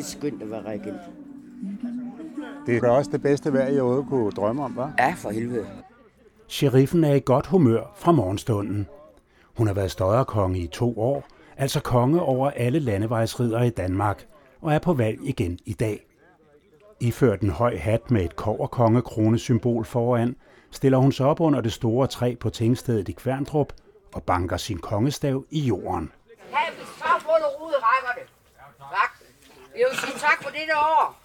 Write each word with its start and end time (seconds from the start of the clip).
det 0.00 0.08
skønt 0.08 0.42
at 0.42 0.50
være 0.50 0.62
regent. 0.62 1.00
Det 2.66 2.84
er 2.84 2.88
også 2.90 3.10
det 3.10 3.22
bedste 3.22 3.52
vejr, 3.52 3.68
jeg 3.68 3.82
overhovedet 3.82 4.08
kunne 4.08 4.30
drømme 4.30 4.64
om, 4.64 4.78
hva'? 4.78 5.02
Ja, 5.04 5.14
for 5.16 5.30
helvede. 5.30 5.66
Sheriffen 6.48 7.04
er 7.04 7.14
i 7.14 7.20
godt 7.24 7.46
humør 7.46 7.92
fra 7.96 8.12
morgenstunden. 8.12 8.88
Hun 9.56 9.66
har 9.66 9.74
været 9.74 9.90
støjerkonge 9.90 10.58
i 10.58 10.66
to 10.66 11.00
år, 11.00 11.24
altså 11.56 11.80
konge 11.80 12.20
over 12.20 12.50
alle 12.50 12.78
landevejsridere 12.78 13.66
i 13.66 13.70
Danmark, 13.70 14.26
og 14.60 14.74
er 14.74 14.78
på 14.78 14.92
valg 14.92 15.18
igen 15.22 15.58
i 15.66 15.72
dag. 15.72 16.06
Iført 17.00 17.40
en 17.40 17.50
høj 17.50 17.76
hat 17.76 18.10
med 18.10 18.24
et 18.24 18.36
koverkongekronesymbol 18.36 19.84
foran, 19.84 20.36
stiller 20.70 20.98
hun 20.98 21.12
sig 21.12 21.26
op 21.26 21.40
under 21.40 21.60
det 21.60 21.72
store 21.72 22.06
træ 22.06 22.34
på 22.40 22.50
tingstedet 22.50 23.08
i 23.08 23.12
Kværndrup 23.12 23.72
og 24.14 24.22
banker 24.22 24.56
sin 24.56 24.78
kongestav 24.78 25.44
i 25.50 25.60
jorden. 25.60 26.12
Så 26.98 27.04
fuld 27.18 27.42
af 27.42 27.60
rode 27.60 27.74
rækker 27.74 27.80
det. 27.80 27.80
Tak. 27.82 27.99
Jeg 29.74 29.86
vil 29.90 29.98
sige 29.98 30.18
tak 30.18 30.42
for 30.42 30.50
dette 30.50 30.76
år. 30.76 31.20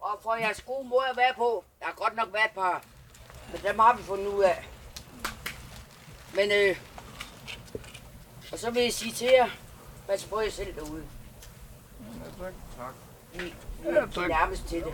Og 0.00 0.18
for 0.22 0.34
jeres 0.34 0.62
gode 0.62 0.88
måde 0.88 1.04
at 1.10 1.16
være 1.16 1.34
på. 1.36 1.64
Der 1.80 1.86
har 1.86 1.92
godt 1.92 2.16
nok 2.16 2.32
været 2.32 2.44
et 2.44 2.50
par, 2.50 2.82
men 3.52 3.60
dem 3.70 3.78
har 3.78 3.96
vi 3.96 4.02
fundet 4.02 4.26
ud 4.26 4.42
af. 4.42 4.68
Men 6.34 6.50
øh, 6.52 6.76
og 8.52 8.58
så 8.58 8.70
vil 8.70 8.82
jeg 8.82 8.92
sige 8.92 9.12
til 9.12 9.28
jer, 9.38 9.48
pas 10.08 10.24
på 10.24 10.40
jer 10.40 10.50
selv 10.50 10.74
derude. 10.74 11.02
Vi, 13.34 13.40
vi 13.82 13.88
er 13.88 14.28
nærmest 14.28 14.68
til 14.68 14.84
det. 14.84 14.92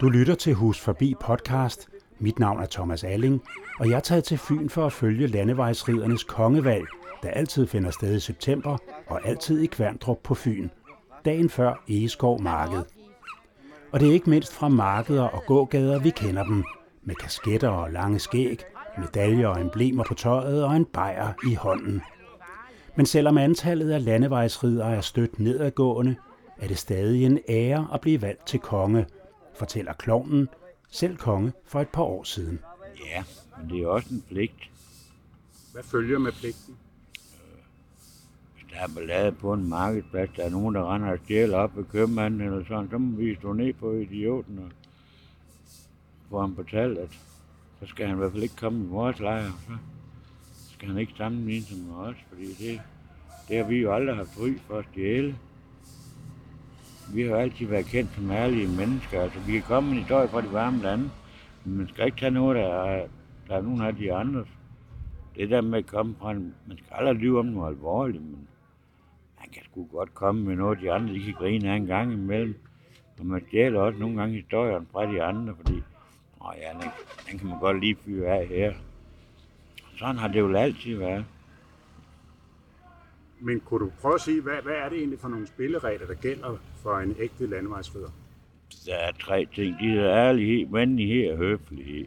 Du 0.00 0.08
lytter 0.08 0.34
til 0.34 0.54
Hus 0.54 0.80
Forbi 0.80 1.14
podcast. 1.20 1.88
Mit 2.18 2.38
navn 2.38 2.62
er 2.62 2.66
Thomas 2.66 3.04
Alling, 3.04 3.42
og 3.78 3.90
jeg 3.90 3.96
er 3.96 4.00
taget 4.00 4.24
til 4.24 4.38
Fyn 4.38 4.68
for 4.68 4.86
at 4.86 4.92
følge 4.92 5.26
landevejsridernes 5.26 6.24
kongevalg, 6.24 6.86
der 7.22 7.30
altid 7.30 7.66
finder 7.66 7.90
sted 7.90 8.16
i 8.16 8.20
september 8.20 8.78
og 9.06 9.28
altid 9.28 9.60
i 9.60 9.66
Kværndrup 9.66 10.18
på 10.22 10.34
Fyn, 10.34 10.68
dagen 11.24 11.50
før 11.50 11.82
Egeskov 11.88 12.42
Marked. 12.42 12.82
Og 13.92 14.00
det 14.00 14.08
er 14.08 14.12
ikke 14.12 14.30
mindst 14.30 14.52
fra 14.52 14.68
markeder 14.68 15.22
og 15.22 15.42
gågader, 15.46 15.98
vi 15.98 16.10
kender 16.10 16.44
dem, 16.44 16.64
med 17.02 17.14
kasketter 17.14 17.68
og 17.68 17.90
lange 17.90 18.18
skæg, 18.18 18.64
medaljer 18.98 19.48
og 19.48 19.60
emblemer 19.60 20.04
på 20.04 20.14
tøjet 20.14 20.64
og 20.64 20.76
en 20.76 20.84
bajer 20.84 21.32
i 21.50 21.54
hånden. 21.54 22.02
Men 22.96 23.06
selvom 23.06 23.38
antallet 23.38 23.90
af 23.90 24.04
landevejsridere 24.04 24.94
er 24.96 25.00
stødt 25.00 25.40
nedadgående, 25.40 26.16
er 26.58 26.68
det 26.68 26.78
stadig 26.78 27.24
en 27.24 27.38
ære 27.48 27.88
at 27.94 28.00
blive 28.00 28.22
valgt 28.22 28.46
til 28.46 28.60
konge, 28.60 29.06
fortæller 29.54 29.92
klovnen, 29.92 30.48
selv 30.90 31.16
konge 31.16 31.52
for 31.66 31.80
et 31.80 31.88
par 31.88 32.02
år 32.02 32.24
siden. 32.24 32.60
Ja, 33.06 33.22
men 33.58 33.70
det 33.70 33.82
er 33.82 33.86
også 33.86 34.08
en 34.10 34.24
pligt. 34.28 34.70
Hvad 35.72 35.82
følger 35.82 36.18
med 36.18 36.32
pligten? 36.32 36.76
Der 38.72 38.80
er 38.80 38.88
ballade 38.94 39.32
på 39.32 39.52
en 39.52 39.68
markedsplads, 39.68 40.30
der 40.36 40.44
er 40.44 40.50
nogen, 40.50 40.74
der 40.74 40.94
render 40.94 41.12
og 41.12 41.18
stjæler 41.24 41.56
op 41.56 41.76
ved 41.76 41.84
købmanden 41.84 42.40
eller 42.40 42.64
sådan, 42.64 42.90
så 42.90 42.98
må 42.98 43.16
vi 43.16 43.34
stå 43.34 43.52
ned 43.52 43.72
på 43.72 43.92
idioten 43.92 44.58
og 44.58 44.70
få 46.30 46.40
ham 46.40 46.54
betalt, 46.54 46.98
at 46.98 47.08
så 47.80 47.86
skal 47.86 48.06
han 48.06 48.16
i 48.16 48.18
hvert 48.18 48.32
fald 48.32 48.42
ikke 48.42 48.56
komme 48.56 48.84
i 48.84 48.88
vores 48.88 49.20
lejr. 49.20 49.50
Så 50.54 50.72
skal 50.74 50.88
han 50.88 50.98
ikke 50.98 51.12
sammenligne 51.16 51.66
sig 51.66 51.76
med 51.78 51.94
os, 51.94 52.16
fordi 52.28 52.46
det, 52.46 52.80
det 53.48 53.56
har 53.56 53.64
vi 53.64 53.76
jo 53.76 53.94
aldrig 53.94 54.16
haft 54.16 54.34
fri 54.34 54.58
for 54.66 54.78
at 54.78 54.84
stjæle. 54.92 55.36
Vi 57.14 57.22
har 57.22 57.28
jo 57.28 57.36
altid 57.36 57.66
været 57.66 57.86
kendt 57.86 58.10
som 58.14 58.30
ærlige 58.30 58.68
mennesker. 58.68 59.20
Altså, 59.20 59.40
vi 59.40 59.52
kan 59.52 59.62
komme 59.62 59.90
en 59.90 59.98
historie 59.98 60.28
fra 60.28 60.40
de 60.40 60.52
varme 60.52 60.82
lande, 60.82 61.10
men 61.64 61.76
man 61.76 61.88
skal 61.88 62.06
ikke 62.06 62.18
tage 62.18 62.30
noget, 62.30 62.56
der 62.56 62.84
er, 62.84 63.06
der 63.48 63.56
er 63.56 63.62
nogen 63.62 63.80
af 63.80 63.96
de 63.96 64.14
andre. 64.14 64.44
Det 65.36 65.50
der 65.50 65.60
med 65.60 65.78
at 65.78 65.86
komme 65.86 66.14
fra 66.20 66.30
en, 66.30 66.54
man 66.66 66.76
skal 66.76 66.88
aldrig 66.90 67.14
lyve 67.14 67.38
om 67.38 67.46
noget 67.46 67.68
alvorligt, 67.68 68.22
men 68.22 68.48
man 69.50 69.54
kan 69.54 69.70
sgu 69.70 69.86
godt 69.96 70.14
komme 70.14 70.44
med 70.44 70.56
noget, 70.56 70.80
de 70.80 70.92
andre 70.92 71.14
de 71.14 71.24
kan 71.24 71.34
grine 71.34 71.72
af 71.72 71.76
en 71.76 71.86
gang 71.86 72.12
imellem. 72.12 72.54
Og 73.18 73.26
man 73.26 73.44
stjæler 73.48 73.80
også 73.80 73.98
nogle 73.98 74.16
gange 74.16 74.34
historien 74.34 74.88
fra 74.92 75.12
de 75.12 75.22
andre, 75.22 75.54
fordi 75.56 75.82
åh 76.40 76.54
ja, 76.58 76.72
den, 76.72 76.90
den 77.30 77.38
kan 77.38 77.48
man 77.48 77.58
godt 77.58 77.80
lige 77.80 77.96
fyre 78.04 78.38
af 78.38 78.46
her. 78.46 78.72
Sådan 79.96 80.16
har 80.16 80.28
det 80.28 80.38
jo 80.38 80.54
altid 80.56 80.96
været. 80.96 81.24
Men 83.40 83.60
kunne 83.60 83.80
du 83.80 83.92
prøve 84.00 84.14
at 84.14 84.20
sige, 84.20 84.40
hvad, 84.40 84.62
hvad 84.62 84.74
er 84.74 84.88
det 84.88 84.98
egentlig 84.98 85.20
for 85.20 85.28
nogle 85.28 85.46
spilleregler, 85.46 86.06
der 86.06 86.14
gælder 86.14 86.56
for 86.82 86.98
en 86.98 87.16
ægte 87.18 87.46
landevejsrider? 87.46 88.10
Der 88.86 88.94
er 88.94 89.12
tre 89.12 89.46
ting. 89.54 89.76
De 89.80 89.98
er 89.98 90.16
ærlighed, 90.16 90.66
venlighed 90.72 91.30
og 91.30 91.36
høflighed. 91.36 92.06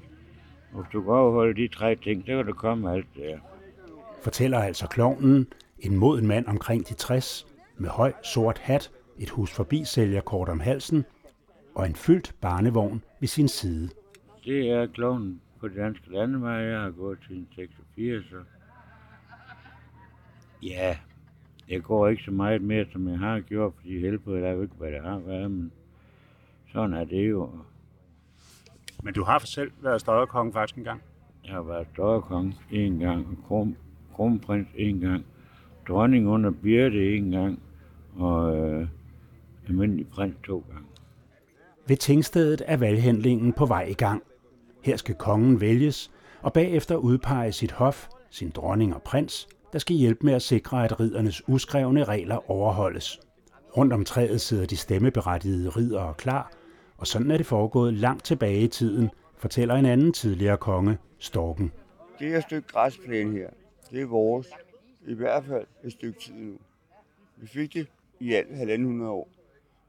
Hvis 0.74 0.86
du 0.94 1.02
kan 1.02 1.14
overholde 1.14 1.62
de 1.62 1.68
tre 1.68 1.96
ting, 1.96 2.22
så 2.22 2.28
kan 2.28 2.46
der 2.46 2.54
komme 2.54 2.92
alt 2.92 3.08
der. 3.16 3.38
Fortæller 4.22 4.60
altså 4.60 4.88
klovnen, 4.88 5.48
en 5.84 5.98
moden 5.98 6.28
mand 6.28 6.46
omkring 6.48 6.90
de 6.90 6.94
60, 6.94 7.48
med 7.78 7.90
høj 7.90 8.14
sort 8.24 8.60
hat, 8.60 8.92
et 9.20 9.30
hus 9.30 9.52
forbi 9.52 9.84
sælgerkort 9.86 10.50
om 10.50 10.60
halsen 10.60 11.06
og 11.76 11.86
en 11.86 11.96
fyldt 11.96 12.36
barnevogn 12.42 13.04
ved 13.20 13.28
sin 13.28 13.48
side. 13.48 13.90
Det 14.46 14.70
er 14.70 14.88
kloven 14.88 15.42
på 15.60 15.68
det 15.68 15.78
danske 15.78 16.12
landevej. 16.12 16.52
Jeg 16.52 16.82
har 16.82 16.92
gået 16.92 17.18
til 17.28 17.48
86. 17.56 18.26
Så. 18.30 18.36
Ja, 20.64 20.98
jeg 21.70 21.84
går 21.84 22.08
ikke 22.08 22.24
så 22.24 22.32
meget 22.32 22.62
mere, 22.62 22.86
som 22.92 23.08
jeg 23.08 23.20
har 23.20 23.40
gjort, 23.40 23.74
fordi 23.76 24.00
helbredet 24.00 24.48
er 24.48 24.52
jo 24.52 24.62
ikke, 24.62 24.76
hvad 24.78 24.92
det 24.92 25.02
har 25.02 25.20
været, 25.20 25.52
men 25.52 25.72
sådan 26.72 26.94
er 26.94 27.04
det 27.04 27.30
jo. 27.30 27.50
Men 29.04 29.14
du 29.14 29.24
har 29.24 29.40
selv 29.40 29.72
været 29.82 30.02
støjerkonge 30.02 30.54
faktisk 30.54 30.78
en 30.78 30.84
gang. 30.84 31.02
Jeg 31.46 31.54
har 31.54 31.62
været 31.62 31.88
støjerkonge 31.94 32.56
en 32.72 33.00
gang, 33.00 33.28
og 33.28 33.48
kron, 33.48 33.78
kronprins 34.14 34.68
en 34.76 35.00
gang, 35.00 35.26
dronning 35.88 36.28
under 36.30 36.52
Birte 36.52 37.16
en 37.16 37.32
gang, 37.32 37.60
og 38.16 38.58
øh, 38.58 38.88
almindelig 39.68 40.08
prins 40.08 40.36
to 40.46 40.64
gange. 40.72 40.88
Ved 41.88 41.98
tingstedet 41.98 42.62
er 42.66 42.78
valghandlingen 42.78 43.54
på 43.54 43.66
vej 43.66 43.84
i 43.84 43.94
gang. 43.94 44.24
Her 44.84 44.98
skal 44.98 45.16
kongen 45.16 45.62
vælges, 45.62 46.12
og 46.42 46.54
bagefter 46.54 46.96
udpege 46.96 47.52
sit 47.52 47.72
hof, 47.72 48.08
sin 48.30 48.50
dronning 48.50 48.96
og 48.96 49.02
prins, 49.02 49.48
der 49.74 49.80
skal 49.80 49.96
hjælpe 49.96 50.26
med 50.26 50.34
at 50.34 50.42
sikre, 50.42 50.86
at 50.86 51.00
riddernes 51.00 51.48
uskrevne 51.48 52.04
regler 52.04 52.52
overholdes. 52.52 53.20
Rundt 53.78 53.94
om 53.94 54.06
træet 54.06 54.42
sidder 54.42 54.66
de 54.66 54.78
stemmeberettigede 54.78 55.70
ridere 55.70 56.14
klar, 56.18 56.52
og 56.98 57.08
sådan 57.08 57.32
er 57.32 57.38
det 57.38 57.46
foregået 57.46 57.94
langt 57.94 58.24
tilbage 58.24 58.62
i 58.62 58.68
tiden, 58.68 59.10
fortæller 59.38 59.76
en 59.76 59.86
anden 59.86 60.14
tidligere 60.14 60.58
konge, 60.58 60.98
Storken. 61.20 61.72
Det 62.20 62.28
her 62.28 62.42
stykke 62.42 62.68
græsplæne 62.68 63.32
her, 63.32 63.50
det 63.92 64.02
er 64.02 64.06
vores. 64.06 64.48
I 65.08 65.14
hvert 65.14 65.46
fald 65.46 65.66
et 65.84 65.92
stykke 65.92 66.20
tid 66.20 66.34
nu. 66.34 66.58
Vi 67.38 67.48
fik 67.48 67.74
det 67.74 67.88
i 68.20 68.34
alt 68.34 68.58
halvanden 68.58 68.88
hundrede 68.88 69.12
år. 69.12 69.30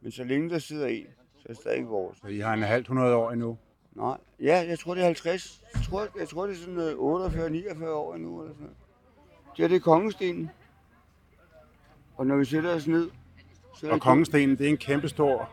Men 0.01 0.13
så 0.13 0.25
længe 0.25 0.51
der 0.51 0.59
sidder 0.59 0.87
en, 0.87 1.07
så 1.37 1.43
er 1.45 1.53
det 1.53 1.57
stadig 1.57 1.89
vores. 1.89 2.19
Så 2.19 2.27
I 2.27 2.39
har 2.39 2.55
en 2.55 2.63
halvt 2.63 2.89
hundrede 2.89 3.15
år 3.15 3.31
endnu. 3.31 3.59
Nej, 3.95 4.17
ja, 4.41 4.65
jeg 4.69 4.79
tror 4.79 4.95
det 4.95 5.01
er 5.01 5.07
50. 5.07 5.63
Jeg 5.75 5.83
tror, 5.83 6.09
jeg 6.19 6.29
tror 6.29 6.47
det 6.47 6.53
er 6.53 6.61
sådan 6.61 7.83
48-49 7.83 7.89
år 7.89 8.15
endnu. 8.15 8.41
Eller 8.43 8.55
sådan. 8.55 8.75
Det 9.57 9.59
her 9.59 9.69
det 9.69 9.77
er 9.77 9.81
kongestenen. 9.81 10.51
Og 12.17 12.27
når 12.27 12.37
vi 12.37 12.45
sætter 12.45 12.75
os 12.75 12.87
ned, 12.87 13.11
så 13.75 13.89
er 13.89 13.93
Og 13.93 14.01
kongestenen, 14.01 14.59
det 14.59 14.67
er 14.67 14.71
en 14.71 14.77
kæmpestor 14.77 15.51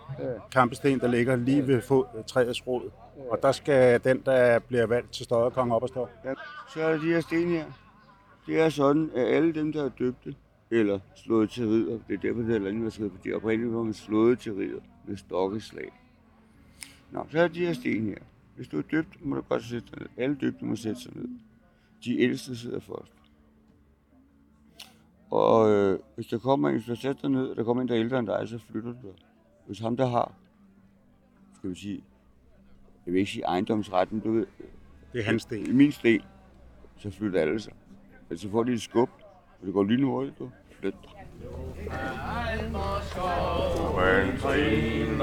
kampesten, 0.51 0.99
der 0.99 1.07
ligger 1.07 1.35
lige 1.35 1.67
ved 1.67 1.81
fod, 1.81 2.23
træets 2.27 2.67
rod. 2.67 2.91
Og 3.29 3.41
der 3.41 3.51
skal 3.51 4.03
den, 4.03 4.21
der 4.25 4.59
bliver 4.59 4.85
valgt 4.85 5.11
til 5.13 5.25
støjerkonge 5.25 5.75
op 5.75 5.83
og 5.83 5.89
stå. 5.89 6.07
Ja, 6.25 6.33
så 6.73 6.81
er 6.81 6.91
der 6.91 6.99
de 6.99 7.13
her 7.13 7.21
sten 7.21 7.49
her. 7.49 7.65
Det 8.45 8.59
er 8.59 8.69
sådan, 8.69 9.09
at 9.15 9.27
alle 9.27 9.53
dem, 9.53 9.71
der 9.71 9.83
er 9.83 9.89
døbte 9.89 10.35
eller 10.71 10.99
slået 11.15 11.49
til 11.49 11.67
ridder, 11.67 11.99
det 12.07 12.13
er 12.13 12.17
derfor, 12.21 12.37
det 12.37 12.45
hedder 12.45 12.59
landværsrid, 12.59 13.09
fordi 13.09 13.33
oprindeligt 13.33 13.75
var 13.75 13.83
man 13.83 13.93
slået 13.93 14.39
til 14.39 14.53
ridder 14.53 14.79
med 15.07 15.17
stokkeslag. 15.17 15.91
Nå, 17.11 17.25
så 17.31 17.39
er 17.39 17.47
de 17.47 17.65
her 17.65 17.73
sten 17.73 18.05
her. 18.05 18.17
Hvis 18.55 18.67
du 18.67 18.77
er 18.77 18.81
døbt, 18.91 19.25
må 19.25 19.35
du 19.35 19.41
godt 19.41 19.63
sætte 19.63 19.87
dig 19.91 19.99
ned. 19.99 20.07
Alle 20.17 20.35
døbte 20.41 20.65
må 20.65 20.75
sætte 20.75 21.01
sig 21.01 21.11
ned. 21.15 21.29
De 22.05 22.19
ældste 22.19 22.55
sidder 22.55 22.79
først. 22.79 23.11
Og 25.29 25.69
øh, 25.69 25.99
hvis 26.15 26.27
der 26.27 26.37
kommer 26.39 26.69
en, 26.69 26.75
hvis 26.75 26.85
du 26.85 26.95
sætter 26.95 27.21
dig 27.21 27.29
ned, 27.31 27.47
og 27.47 27.55
der 27.55 27.63
kommer 27.63 27.81
en, 27.81 27.87
der 27.87 27.95
er 27.95 27.99
ældre 27.99 28.19
end 28.19 28.27
dig, 28.27 28.47
så 28.49 28.57
flytter 28.57 28.91
du 28.91 28.97
dig. 29.07 29.13
Hvis 29.65 29.79
ham, 29.79 29.97
der 29.97 30.07
har, 30.07 30.33
skal 31.57 31.69
vi 31.69 31.75
sige, 31.75 32.03
jeg 33.05 33.13
vil 33.13 33.19
ikke 33.19 33.31
sige 33.31 33.43
ejendomsretten, 33.43 34.19
du 34.19 34.31
ved, 34.31 34.45
Det 35.13 35.19
er 35.19 35.23
hans 35.23 35.41
sten. 35.41 35.67
i 35.67 35.71
min 35.71 35.91
stil, 35.91 36.23
så 36.97 37.09
flytter 37.11 37.41
alle 37.41 37.59
sig. 37.59 37.73
Altså 38.31 38.49
får 38.51 38.63
de 38.63 38.71
et 38.71 38.81
skub, 38.81 39.09
og 39.61 39.65
det 39.65 39.73
går 39.73 39.83
lige 39.83 40.05
hurtigt, 40.05 40.39
du. 40.39 40.49
Flyt 40.79 40.93
dig. 41.03 41.11
Men 43.95 44.37
trin 44.39 45.21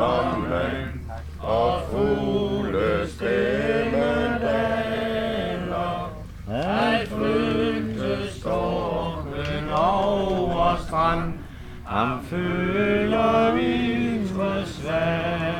og 1.40 1.82
fugle 1.90 3.08
stemme 3.08 4.38
daler. 4.38 6.12
At 6.50 7.08
flygte 7.08 8.31
storken 8.40 9.69
over 9.76 10.76
strand. 10.87 11.32
Ham 11.87 12.25
svaner. 14.66 15.58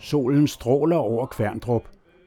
Solen 0.00 0.48
stråler 0.48 0.96
over 0.96 1.26
Kværndrup, 1.26 1.82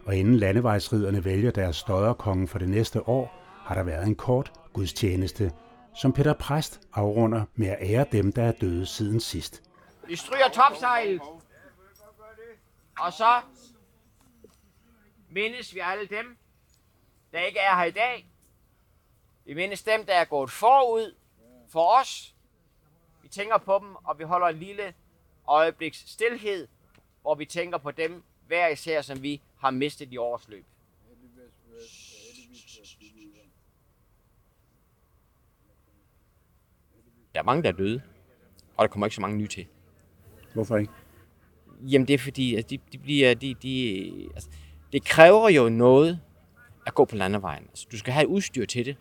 og 0.07 0.15
inden 0.15 0.37
landevejsriderne 0.37 1.25
vælger 1.25 1.51
deres 1.51 1.75
støderkonge 1.75 2.47
for 2.47 2.59
det 2.59 2.69
næste 2.69 3.09
år, 3.09 3.43
har 3.65 3.75
der 3.75 3.83
været 3.83 4.07
en 4.07 4.15
kort 4.15 4.51
gudstjeneste, 4.73 5.51
som 5.95 6.13
Peter 6.13 6.33
Præst 6.33 6.81
afrunder 6.93 7.45
med 7.55 7.67
at 7.67 7.77
ære 7.81 8.05
dem, 8.11 8.31
der 8.31 8.43
er 8.43 8.51
døde 8.51 8.85
siden 8.85 9.19
sidst. 9.19 9.63
Vi 10.07 10.15
stryger 10.15 10.49
topsejlet. 10.49 11.21
Og 12.99 13.13
så 13.13 13.41
mindes 15.29 15.75
vi 15.75 15.79
alle 15.79 16.07
dem, 16.07 16.37
der 17.31 17.39
ikke 17.39 17.59
er 17.59 17.75
her 17.75 17.83
i 17.83 17.91
dag. 17.91 18.29
Vi 19.45 19.53
mindes 19.53 19.83
dem, 19.83 20.05
der 20.05 20.13
er 20.13 20.25
gået 20.25 20.51
forud 20.51 21.15
for 21.69 21.99
os. 21.99 22.35
Vi 23.21 23.27
tænker 23.27 23.57
på 23.57 23.79
dem, 23.79 23.95
og 23.95 24.19
vi 24.19 24.23
holder 24.23 24.47
en 24.47 24.57
lille 24.57 24.93
øjebliks 25.47 26.11
stillhed, 26.11 26.67
hvor 27.21 27.35
vi 27.35 27.45
tænker 27.45 27.77
på 27.77 27.91
dem, 27.91 28.23
hver 28.47 28.67
især, 28.67 29.01
som 29.01 29.23
vi 29.23 29.41
har 29.59 29.71
mistet 29.71 30.13
i 30.13 30.17
årets 30.17 30.49
løb. 30.49 30.65
Der 37.33 37.39
er 37.39 37.43
mange, 37.43 37.63
der 37.63 37.69
er 37.69 37.73
døde, 37.73 38.01
og 38.77 38.83
der 38.83 38.87
kommer 38.87 39.05
ikke 39.07 39.15
så 39.15 39.21
mange 39.21 39.37
nye 39.37 39.47
til. 39.47 39.65
Hvorfor 40.53 40.77
ikke? 40.77 40.93
Jamen 41.81 42.07
det 42.07 42.13
er 42.13 42.17
fordi, 42.17 42.55
at 42.55 42.69
de, 42.69 42.79
de 42.91 42.97
bliver, 42.97 43.33
de, 43.33 43.53
de, 43.53 44.29
altså, 44.33 44.49
det 44.91 45.05
kræver 45.05 45.49
jo 45.49 45.69
noget 45.69 46.19
at 46.85 46.93
gå 46.93 47.05
på 47.05 47.15
landevejen. 47.15 47.63
Altså, 47.63 47.87
du 47.91 47.97
skal 47.97 48.13
have 48.13 48.27
udstyr 48.27 48.65
til 48.65 48.85
det. 48.85 48.97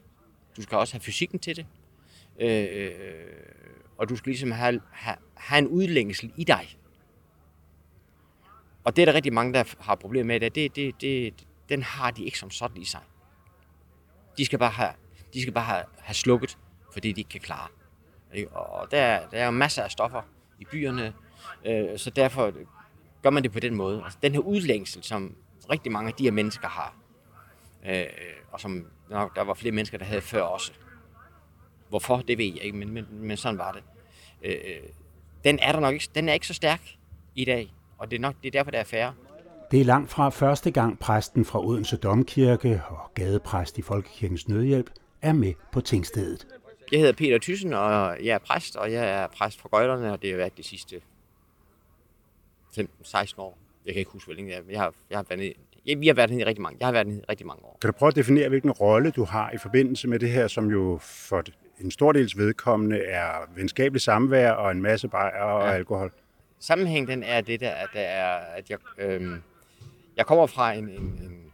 Du 0.57 0.63
skal 0.63 0.79
også 0.79 0.95
have 0.95 1.01
fysikken 1.01 1.39
til 1.39 1.57
det. 1.57 1.67
Øh, 2.41 2.91
og 3.99 4.09
du 4.09 4.17
skal 4.17 4.31
ligesom 4.31 4.51
have, 4.51 4.81
have, 4.91 5.17
have 5.35 5.59
en 5.59 5.69
udlængsel 5.69 6.33
i 6.37 6.45
dig. 6.45 6.79
Og 8.87 8.97
det 8.97 9.03
er 9.03 9.07
der 9.07 9.15
rigtig 9.15 9.33
mange, 9.33 9.55
der 9.55 9.65
har 9.81 9.95
problemer 9.95 10.27
med. 10.27 10.41
Det, 10.41 10.55
det, 10.55 10.77
det, 10.77 11.01
det, 11.01 11.35
den 11.69 11.83
har 11.83 12.11
de 12.11 12.25
ikke 12.25 12.39
som 12.39 12.51
sådan 12.51 12.77
i 12.77 12.85
sig. 12.85 13.01
De 14.39 14.45
skal 14.45 14.59
bare 14.59 14.71
have, 14.71 14.93
de 15.35 15.43
skal 15.43 15.53
bare 15.53 15.65
have, 15.65 15.85
have 15.99 16.15
slukket, 16.15 16.59
fordi 16.93 17.13
de 17.13 17.21
ikke 17.21 17.29
kan 17.29 17.41
klare. 17.41 17.69
Og 18.53 18.91
der, 18.91 19.29
der 19.29 19.39
er 19.39 19.45
jo 19.45 19.51
masser 19.51 19.83
af 19.83 19.91
stoffer 19.91 20.23
i 20.59 20.65
byerne, 20.65 21.15
øh, 21.65 21.99
så 21.99 22.11
derfor 22.11 22.53
gør 23.23 23.31
man 23.31 23.43
det 23.43 23.53
på 23.53 23.61
den 23.61 23.75
måde. 23.75 24.03
Altså, 24.05 24.19
den 24.23 24.33
her 24.33 24.41
udlængsel, 24.41 25.03
som 25.03 25.37
rigtig 25.71 25.93
mange 25.93 26.09
af 26.09 26.15
de 26.15 26.25
her 26.25 26.31
mennesker 26.31 26.69
har, 26.69 26.97
øh, 27.87 28.07
og 28.53 28.61
som 28.61 28.87
nok, 29.11 29.37
der 29.37 29.43
var 29.43 29.55
flere 29.55 29.73
mennesker, 29.73 29.99
der 29.99 30.05
havde 30.05 30.21
før 30.21 30.43
også. 30.43 30.73
Hvorfor, 31.89 32.17
det 32.17 32.39
ved 32.39 32.55
jeg 32.55 32.63
ikke, 32.63 32.77
men, 32.77 32.91
men, 32.91 33.07
men 33.11 33.37
sådan 33.37 33.59
var 33.59 33.73
det. 33.73 33.83
Øh, 34.43 34.57
øh 34.65 34.89
den 35.45 35.59
er 35.59 35.73
der 35.73 35.81
nok 35.81 35.95
ikke, 35.95 36.09
den 36.15 36.29
er 36.29 36.33
ikke 36.33 36.47
så 36.47 36.55
stærk 36.55 36.81
i 37.35 37.45
dag, 37.45 37.73
og 37.99 38.11
det 38.11 38.17
er 38.17 38.21
nok 38.21 38.35
det 38.43 38.47
er 38.49 38.53
derfor, 38.53 38.71
der 38.71 38.79
er 38.79 38.85
færre. 38.85 39.15
Det 39.71 39.81
er 39.81 39.85
langt 39.85 40.11
fra 40.11 40.29
første 40.31 40.71
gang 40.71 40.99
præsten 40.99 41.45
fra 41.45 41.67
Odense 41.67 41.97
Domkirke 41.97 42.83
og 42.89 43.11
gadepræst 43.15 43.79
i 43.79 43.83
Folkekirkens 43.83 44.49
Nødhjælp 44.49 44.91
er 45.23 45.33
med 45.33 45.53
på 45.73 45.81
tingstedet. 45.81 46.47
Jeg 46.93 47.01
hedder 47.01 47.13
Peter 47.13 47.39
Thyssen, 47.43 47.73
og 47.73 48.17
jeg 48.25 48.35
er 48.35 48.39
præst, 48.39 48.77
og 48.77 48.93
jeg 48.93 49.23
er 49.23 49.27
præst 49.27 49.61
for 49.61 49.69
Gøjlerne, 49.69 50.13
og 50.13 50.23
det 50.23 50.31
har 50.31 50.37
været 50.37 50.57
de 50.57 50.63
sidste 50.63 51.01
15-16 52.79 53.35
år. 53.39 53.59
Jeg 53.87 53.95
kan 53.95 53.99
ikke 53.99 54.11
huske, 54.11 54.27
hvor 54.27 54.35
længe 54.35 54.53
jeg, 54.53 54.63
jeg 54.71 54.81
har, 54.81 54.95
jeg 55.11 55.19
har 55.19 55.25
været 55.29 55.39
nede, 55.39 55.53
jeg, 55.87 56.01
vi 56.01 56.07
har 56.07 56.15
været 56.15 56.31
nede 56.31 56.41
i 56.41 56.45
rigtig 56.45 56.63
mange, 56.63 56.77
jeg 56.81 56.87
har 56.87 56.93
været 56.93 57.07
nede 57.07 57.19
i 57.19 57.25
rigtig 57.29 57.47
mange 57.47 57.65
år. 57.65 57.79
Kan 57.81 57.89
du 57.89 57.93
prøve 57.99 58.09
at 58.09 58.17
definere, 58.17 58.49
hvilken 58.49 58.71
rolle 58.71 59.11
du 59.11 59.25
har 59.25 59.51
i 59.51 59.59
forbindelse 59.59 60.09
med 60.09 60.19
det 60.19 60.31
her, 60.31 60.49
som 60.49 60.71
jo 60.71 60.99
for 61.03 61.43
en 61.81 61.91
stor 61.91 62.13
dels 62.13 62.39
vedkommende 62.39 62.99
er 62.99 63.31
venskabelig 63.55 64.01
samvær 64.01 64.51
og 64.53 64.71
en 64.71 64.83
masse 64.83 65.09
bajer 65.09 65.43
og 65.43 65.69
Ja. 65.69 65.73
alkohol? 65.75 66.13
Sammenhæng, 66.61 67.09
den 67.09 67.23
er 67.23 67.41
det 67.41 67.61
der, 67.61 67.71
at, 67.71 67.89
der 67.93 68.01
er, 68.01 68.37
at 68.37 68.71
jeg, 68.71 68.79
øhm, 68.99 69.43
jeg 70.17 70.27
kommer 70.27 70.47
fra 70.47 70.73
en, 70.73 70.89
en, 70.89 71.01
en, 71.01 71.53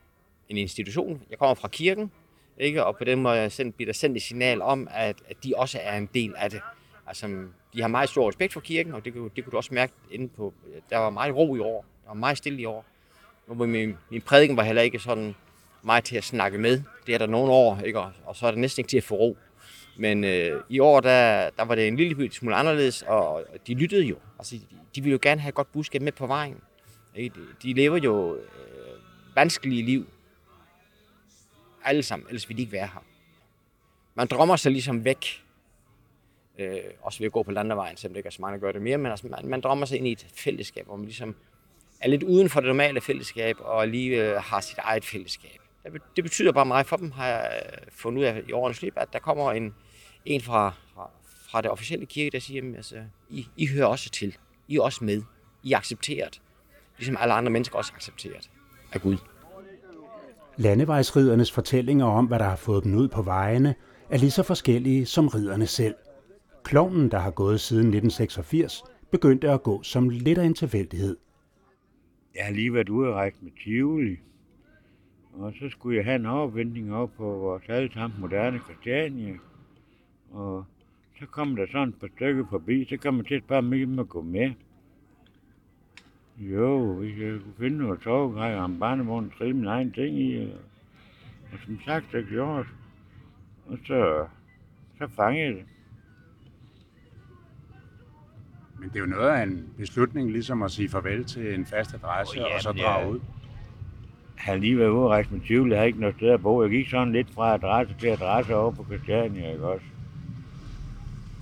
en 0.48 0.56
institution, 0.56 1.22
jeg 1.30 1.38
kommer 1.38 1.54
fra 1.54 1.68
kirken, 1.68 2.10
ikke? 2.58 2.84
og 2.84 2.96
på 2.96 3.04
den 3.04 3.22
måde 3.22 3.50
sendt, 3.50 3.76
bliver 3.76 3.86
der 3.86 3.92
sendt 3.92 4.16
et 4.16 4.22
signal 4.22 4.62
om, 4.62 4.88
at, 4.90 5.16
at 5.28 5.36
de 5.44 5.52
også 5.56 5.78
er 5.82 5.96
en 5.96 6.08
del 6.14 6.34
af 6.36 6.50
det. 6.50 6.60
Altså, 7.06 7.46
de 7.74 7.80
har 7.80 7.88
meget 7.88 8.08
stor 8.08 8.28
respekt 8.28 8.52
for 8.52 8.60
kirken, 8.60 8.94
og 8.94 9.04
det, 9.04 9.14
det 9.14 9.44
kunne 9.44 9.50
du 9.50 9.56
også 9.56 9.74
mærke 9.74 9.92
inde 10.10 10.28
på, 10.28 10.54
der 10.90 10.98
var 10.98 11.10
meget 11.10 11.36
ro 11.36 11.56
i 11.56 11.58
år, 11.58 11.84
der 12.02 12.08
var 12.08 12.14
meget 12.14 12.38
stille 12.38 12.60
i 12.60 12.64
år. 12.64 12.84
Og 13.48 13.56
min, 13.68 13.96
min 14.10 14.22
prædiken 14.22 14.56
var 14.56 14.62
heller 14.62 14.82
ikke 14.82 14.98
sådan 14.98 15.34
meget 15.82 16.04
til 16.04 16.16
at 16.16 16.24
snakke 16.24 16.58
med. 16.58 16.82
Det 17.06 17.14
er 17.14 17.18
der 17.18 17.26
nogle 17.26 17.52
år, 17.52 17.80
ikke? 17.80 18.00
Og, 18.00 18.12
og 18.24 18.36
så 18.36 18.46
er 18.46 18.50
det 18.50 18.60
næsten 18.60 18.80
ikke 18.80 18.88
til 18.88 18.96
at 18.96 19.04
få 19.04 19.14
ro. 19.14 19.36
Men 19.96 20.24
øh, 20.24 20.62
i 20.68 20.78
år, 20.78 21.00
der, 21.00 21.50
der 21.50 21.64
var 21.64 21.74
det 21.74 21.88
en 21.88 21.96
lille 21.96 22.32
smule 22.32 22.56
anderledes, 22.56 23.02
og, 23.02 23.44
de 23.66 23.74
lyttede 23.74 24.04
jo. 24.04 24.16
Altså, 24.38 24.56
de, 24.56 24.62
de 24.94 25.02
ville 25.02 25.12
jo 25.12 25.18
gerne 25.22 25.40
have 25.40 25.48
et 25.48 25.54
godt 25.54 25.72
budskab 25.72 26.02
med 26.02 26.12
på 26.12 26.26
vejen. 26.26 26.60
De, 27.16 27.30
de 27.62 27.72
lever 27.72 27.96
jo 27.96 28.36
øh, 28.36 28.46
vanskelige 29.34 29.82
liv. 29.82 30.06
Alle 31.84 32.02
sammen, 32.02 32.28
ellers 32.28 32.48
ville 32.48 32.56
de 32.56 32.62
ikke 32.62 32.72
være 32.72 32.86
her. 32.86 33.04
Man 34.14 34.26
drømmer 34.26 34.56
sig 34.56 34.72
ligesom 34.72 35.04
væk. 35.04 35.42
Øh, 36.58 36.80
også 37.02 37.18
ved 37.18 37.26
at 37.26 37.32
gå 37.32 37.42
på 37.42 37.50
landevejen, 37.50 37.96
selvom 37.96 38.12
det 38.12 38.18
ikke 38.18 38.26
er 38.26 38.30
så 38.30 38.42
mange, 38.42 38.54
der 38.54 38.60
gør 38.60 38.72
det 38.72 38.82
mere. 38.82 38.98
Men 38.98 39.10
altså, 39.10 39.26
man, 39.26 39.46
man 39.46 39.60
drømmer 39.60 39.86
sig 39.86 39.98
ind 39.98 40.06
i 40.06 40.12
et 40.12 40.26
fællesskab, 40.34 40.86
hvor 40.86 40.96
man 40.96 41.04
ligesom 41.04 41.34
er 42.00 42.08
lidt 42.08 42.22
uden 42.22 42.48
for 42.48 42.60
det 42.60 42.66
normale 42.66 43.00
fællesskab, 43.00 43.56
og 43.58 43.88
lige 43.88 44.30
øh, 44.30 44.42
har 44.42 44.60
sit 44.60 44.78
eget 44.78 45.04
fællesskab. 45.04 45.61
Det 45.84 45.92
be- 45.92 45.98
Det 46.16 46.24
betyder 46.24 46.52
bare 46.52 46.66
meget 46.66 46.86
for 46.86 46.96
dem, 46.96 47.10
har 47.10 47.26
jeg 47.26 47.62
øh, 47.64 47.86
fundet 47.92 48.20
ud 48.20 48.24
af 48.26 48.42
i 48.48 48.52
årenes 48.52 48.82
løb, 48.82 48.92
at 48.96 49.12
der 49.12 49.18
kommer 49.18 49.52
en, 49.52 49.74
en 50.24 50.40
fra, 50.40 50.74
fra, 50.94 51.10
fra 51.50 51.60
det 51.60 51.70
officielle 51.70 52.06
kirke, 52.06 52.30
der 52.30 52.38
siger, 52.38 52.58
jamen, 52.58 52.76
altså, 52.76 52.96
I, 53.30 53.46
I 53.56 53.66
hører 53.66 53.86
også 53.86 54.10
til. 54.10 54.36
I 54.68 54.76
er 54.76 54.82
også 54.82 55.04
med. 55.04 55.22
I 55.62 55.72
er 55.72 55.76
accepteret. 55.78 56.40
Ligesom 56.98 57.16
alle 57.20 57.34
andre 57.34 57.50
mennesker 57.52 57.78
også 57.78 57.92
er 57.92 57.96
accepteret 57.96 58.50
af 58.92 59.00
Gud. 59.00 59.16
Landevejsridernes 60.56 61.52
fortællinger 61.52 62.06
om, 62.06 62.26
hvad 62.26 62.38
der 62.38 62.44
har 62.44 62.56
fået 62.56 62.84
dem 62.84 62.94
ud 62.94 63.08
på 63.08 63.22
vejene, 63.22 63.74
er 64.10 64.18
lige 64.18 64.30
så 64.30 64.42
forskellige 64.42 65.06
som 65.06 65.28
riderne 65.28 65.66
selv. 65.66 65.94
Klovnen, 66.64 67.10
der 67.10 67.18
har 67.18 67.30
gået 67.30 67.60
siden 67.60 67.80
1986, 67.86 68.82
begyndte 69.10 69.50
at 69.50 69.62
gå 69.62 69.82
som 69.82 70.08
lidt 70.08 70.38
af 70.38 70.44
en 70.44 70.54
tilfældighed. 70.54 71.16
Jeg 72.34 72.44
har 72.44 72.52
lige 72.52 72.74
været 72.74 72.88
ude 72.88 73.08
og 73.08 73.14
rejse 73.14 73.36
med 73.40 73.50
Tivoli. 73.64 74.16
Og 75.32 75.52
så 75.60 75.68
skulle 75.68 75.96
jeg 75.96 76.04
have 76.04 76.16
en 76.16 76.26
overvinding 76.26 76.94
op 76.94 77.10
på 77.16 77.24
vores 77.24 77.62
allesammen 77.68 78.20
moderne 78.20 78.58
Christiania. 78.58 79.34
Og 80.32 80.64
så 81.18 81.26
kom 81.26 81.56
der 81.56 81.66
sådan 81.72 81.88
et 81.88 81.94
par 82.00 82.08
stykker 82.16 82.44
forbi, 82.50 82.84
så 82.90 82.96
kom 82.96 83.14
man 83.14 83.24
til 83.24 83.34
at 83.34 83.42
spørge 83.42 83.62
mig, 83.62 83.84
om 83.84 83.98
at 83.98 84.08
gå 84.08 84.22
med. 84.22 84.52
Jo, 86.38 86.94
hvis 86.94 87.18
jeg 87.18 87.40
kunne 87.40 87.54
finde 87.58 87.78
noget 87.78 88.02
sovegrej 88.02 88.54
og 88.56 88.66
en 88.66 88.78
barnevogn 88.78 89.26
og 89.26 89.38
trille 89.38 89.56
min 89.56 89.66
egen 89.66 89.92
ting 89.92 90.18
i. 90.20 90.36
Og, 90.42 90.48
og 91.52 91.58
som 91.66 91.78
sagt, 91.84 92.06
det 92.12 92.26
gjorde 92.28 92.54
jeg. 92.56 92.64
Og 93.66 93.78
så, 93.86 94.26
så 94.98 95.08
fangede 95.16 95.44
jeg 95.46 95.54
det. 95.54 95.64
Men 98.78 98.88
det 98.88 98.96
er 98.96 99.00
jo 99.00 99.06
noget 99.06 99.28
af 99.30 99.42
en 99.42 99.68
beslutning, 99.76 100.30
ligesom 100.32 100.62
at 100.62 100.70
sige 100.70 100.88
farvel 100.88 101.24
til 101.24 101.54
en 101.54 101.66
fast 101.66 101.94
adresse, 101.94 102.40
Åh, 102.40 102.46
ja, 102.50 102.54
og 102.56 102.60
så 102.62 102.72
drage 102.72 102.98
jeg- 102.98 103.10
ud. 103.10 103.20
Har 104.42 104.54
lige 104.56 104.78
været 104.78 104.88
ude 104.88 105.04
og 105.04 105.10
rejse 105.10 105.30
med 105.30 105.40
Tivoli, 105.40 105.70
jeg 105.70 105.78
har 105.80 105.86
ikke 105.86 106.00
noget 106.00 106.16
sted 106.16 106.28
at 106.30 106.42
bo. 106.42 106.62
Jeg 106.62 106.70
gik 106.70 106.90
sådan 106.90 107.12
lidt 107.12 107.34
fra 107.34 107.54
adresse 107.54 107.94
til 108.00 108.06
adresse 108.08 108.56
over 108.56 108.70
på 108.70 108.84
Christiania, 108.84 109.52
ikke 109.52 109.66
også? 109.66 109.84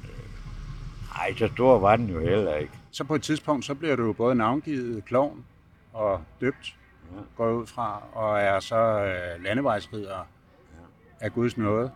Øh, 0.04 1.20
Ej, 1.20 1.34
så 1.36 1.48
stor 1.54 1.78
var 1.78 1.96
den 1.96 2.08
jo 2.10 2.20
heller 2.20 2.54
ikke. 2.56 2.72
Så 2.90 3.04
på 3.04 3.14
et 3.14 3.22
tidspunkt, 3.22 3.64
så 3.64 3.74
bliver 3.74 3.96
du 3.96 4.04
jo 4.06 4.12
både 4.12 4.34
navngivet 4.34 5.04
klovn 5.04 5.44
og 5.92 6.20
døbt, 6.40 6.76
Ja. 7.16 7.20
går 7.36 7.52
ud 7.52 7.66
fra, 7.66 8.02
og 8.12 8.40
er 8.40 8.60
så 8.60 8.76
øh, 8.76 9.44
landevejsrider 9.44 10.26
af 11.20 11.32
Guds 11.32 11.56
nåde. 11.56 11.90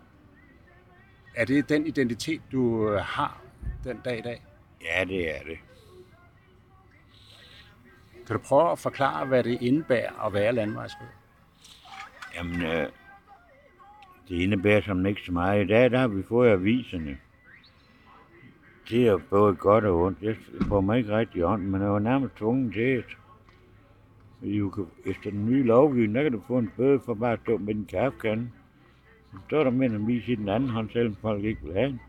Er 1.34 1.44
det 1.44 1.68
den 1.68 1.87
identitet, 1.87 2.40
du 2.52 2.90
øh, 2.90 3.00
har 3.00 3.40
den 3.84 4.00
dag 4.04 4.18
i 4.18 4.23
dag? 4.23 4.42
Ja, 4.84 5.04
det 5.04 5.37
er 5.37 5.42
det. 5.42 5.58
Kan 8.26 8.36
du 8.36 8.42
prøve 8.48 8.72
at 8.72 8.78
forklare, 8.78 9.26
hvad 9.26 9.44
det 9.44 9.58
indebærer 9.62 10.26
at 10.26 10.32
være 10.32 10.52
landevejsrider? 10.52 11.10
Jamen, 12.34 12.62
øh, 12.62 12.88
det 14.28 14.36
indebærer 14.36 14.80
som 14.80 15.06
ikke 15.06 15.22
så 15.26 15.32
meget. 15.32 15.64
I 15.64 15.68
dag, 15.68 15.90
der 15.90 15.98
har 15.98 16.08
vi 16.08 16.22
fået 16.22 16.50
aviserne. 16.50 17.18
Det 18.88 19.06
er 19.06 19.18
både 19.30 19.54
godt 19.54 19.84
og 19.84 20.02
ondt. 20.02 20.22
Jeg 20.22 20.36
får 20.68 20.80
mig 20.80 20.98
ikke 20.98 21.16
rigtig 21.16 21.44
ondt, 21.44 21.64
men 21.64 21.82
jeg 21.82 21.90
var 21.90 21.98
nærmest 21.98 22.36
tvunget 22.36 22.72
til 22.72 22.82
det. 22.82 23.04
Fordi 24.38 24.58
du 24.58 24.70
kan, 24.70 24.86
efter 25.06 25.30
den 25.30 25.46
nye 25.46 25.62
lovgivning, 25.62 26.14
der 26.14 26.22
kan 26.22 26.32
du 26.32 26.42
få 26.46 26.58
en 26.58 26.70
bøde 26.76 27.00
for 27.04 27.14
bare 27.14 27.32
at 27.32 27.40
stå 27.42 27.56
med 27.58 27.74
en 27.74 27.86
kaffekande. 27.90 28.50
Så 29.32 29.38
står 29.46 29.64
der 29.64 29.70
med 29.70 29.90
en 29.90 29.94
avis 29.94 30.28
i 30.28 30.34
den 30.34 30.48
anden 30.48 30.68
hånd, 30.68 30.90
selvom 30.90 31.16
folk 31.20 31.44
ikke 31.44 31.60
vil 31.62 31.74
have 31.74 31.88
den. 31.88 32.00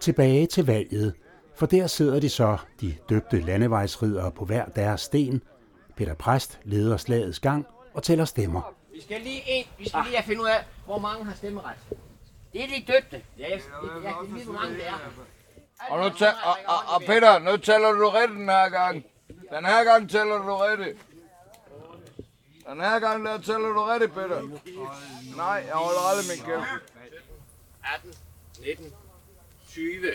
Tilbage 0.00 0.46
til 0.46 0.66
valget, 0.66 1.14
for 1.56 1.66
der 1.66 1.86
sidder 1.86 2.20
de 2.20 2.28
så, 2.28 2.56
de 2.80 2.96
døbte 3.08 3.40
landevejsridere 3.40 4.32
på 4.32 4.44
hver 4.44 4.64
deres 4.64 5.00
sten. 5.00 5.42
Peter 5.96 6.14
Præst 6.14 6.58
leder 6.64 6.96
slagets 6.96 7.40
gang 7.40 7.66
og 7.94 8.02
tæller 8.02 8.24
stemmer. 8.24 8.74
Vi 8.94 9.02
skal 9.02 9.20
lige, 9.20 9.42
ind, 9.46 9.66
vi 9.78 9.88
skal 9.88 10.00
lige 10.10 10.22
finde 10.22 10.42
ud 10.42 10.46
af, 10.46 10.64
hvor 10.84 10.98
mange 10.98 11.24
har 11.24 11.34
stemmeret. 11.34 11.76
Det 12.52 12.62
er 12.64 12.66
de 12.66 12.92
døbte. 12.92 13.22
Ja, 13.38 13.42
jeg, 13.42 13.50
jeg, 13.50 13.60
jeg 14.04 14.14
kan 14.20 14.34
vide, 14.34 14.44
hvor 14.44 14.52
mange 14.54 14.74
det 14.74 14.86
er. 14.88 15.10
Og, 15.90 15.98
nu 15.98 16.08
tæ- 16.08 16.46
og, 16.46 16.56
og, 16.66 16.94
og 16.94 17.00
Peter, 17.06 17.38
nu 17.38 17.56
tæller 17.56 17.92
du 17.92 18.08
rigtigt 18.08 18.38
den 18.38 18.48
her 18.48 18.68
gang. 18.68 19.04
Den 19.28 19.64
her 19.64 19.84
gang 19.84 20.10
tæller 20.10 20.38
du 20.38 20.56
rigtigt. 20.56 20.98
Den 22.70 22.80
her 22.80 22.98
gang, 22.98 23.24
der 23.24 23.38
tæller 23.40 23.68
du 23.68 23.82
rigtigt, 23.82 24.14
Peter. 24.14 24.42
Nej, 25.36 25.64
jeg 25.66 25.74
holder 25.74 26.00
aldrig 26.10 26.26
min 26.36 26.44
kæft. 26.46 26.68
18, 27.94 28.14
19, 28.66 28.92
20. 29.68 30.06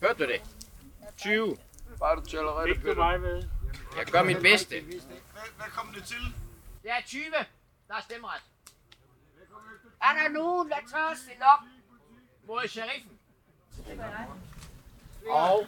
Hørte 0.00 0.26
du 0.26 0.32
det? 0.32 0.42
20. 1.16 1.58
Bare 1.98 2.16
du 2.16 2.24
tæller 2.24 2.62
rigtigt, 2.62 2.84
Peter. 2.84 3.42
Jeg 3.96 4.06
gør 4.06 4.22
mit 4.22 4.42
bedste. 4.42 4.80
Hvad 4.80 5.70
kom 5.76 5.94
det 5.94 6.04
til? 6.04 6.34
Det 6.82 6.90
er 6.90 7.00
20. 7.06 7.24
Der 7.88 7.94
er 7.94 8.00
stemmeret. 8.00 8.42
Er 10.02 10.12
der 10.22 10.28
nogen, 10.28 10.70
der 10.70 10.76
tør 10.90 11.14
stille 11.14 11.44
op? 11.46 11.58
Mod 12.46 12.68
sheriffen. 12.68 13.18
Og 15.28 15.66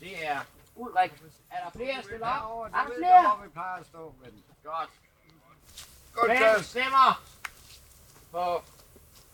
det 0.00 0.26
er... 0.26 0.40
Ulrik. 0.76 1.12
Er 1.50 1.64
der 1.64 1.70
flere 1.70 2.02
stiller 2.02 2.26
op? 2.26 2.66
Er 2.66 2.68
der 2.68 2.90
flere? 2.98 3.50
Godt. 4.64 4.90
Godt, 6.12 6.30
Hvem 6.30 6.62
stemmer 6.62 7.22
på 8.30 8.62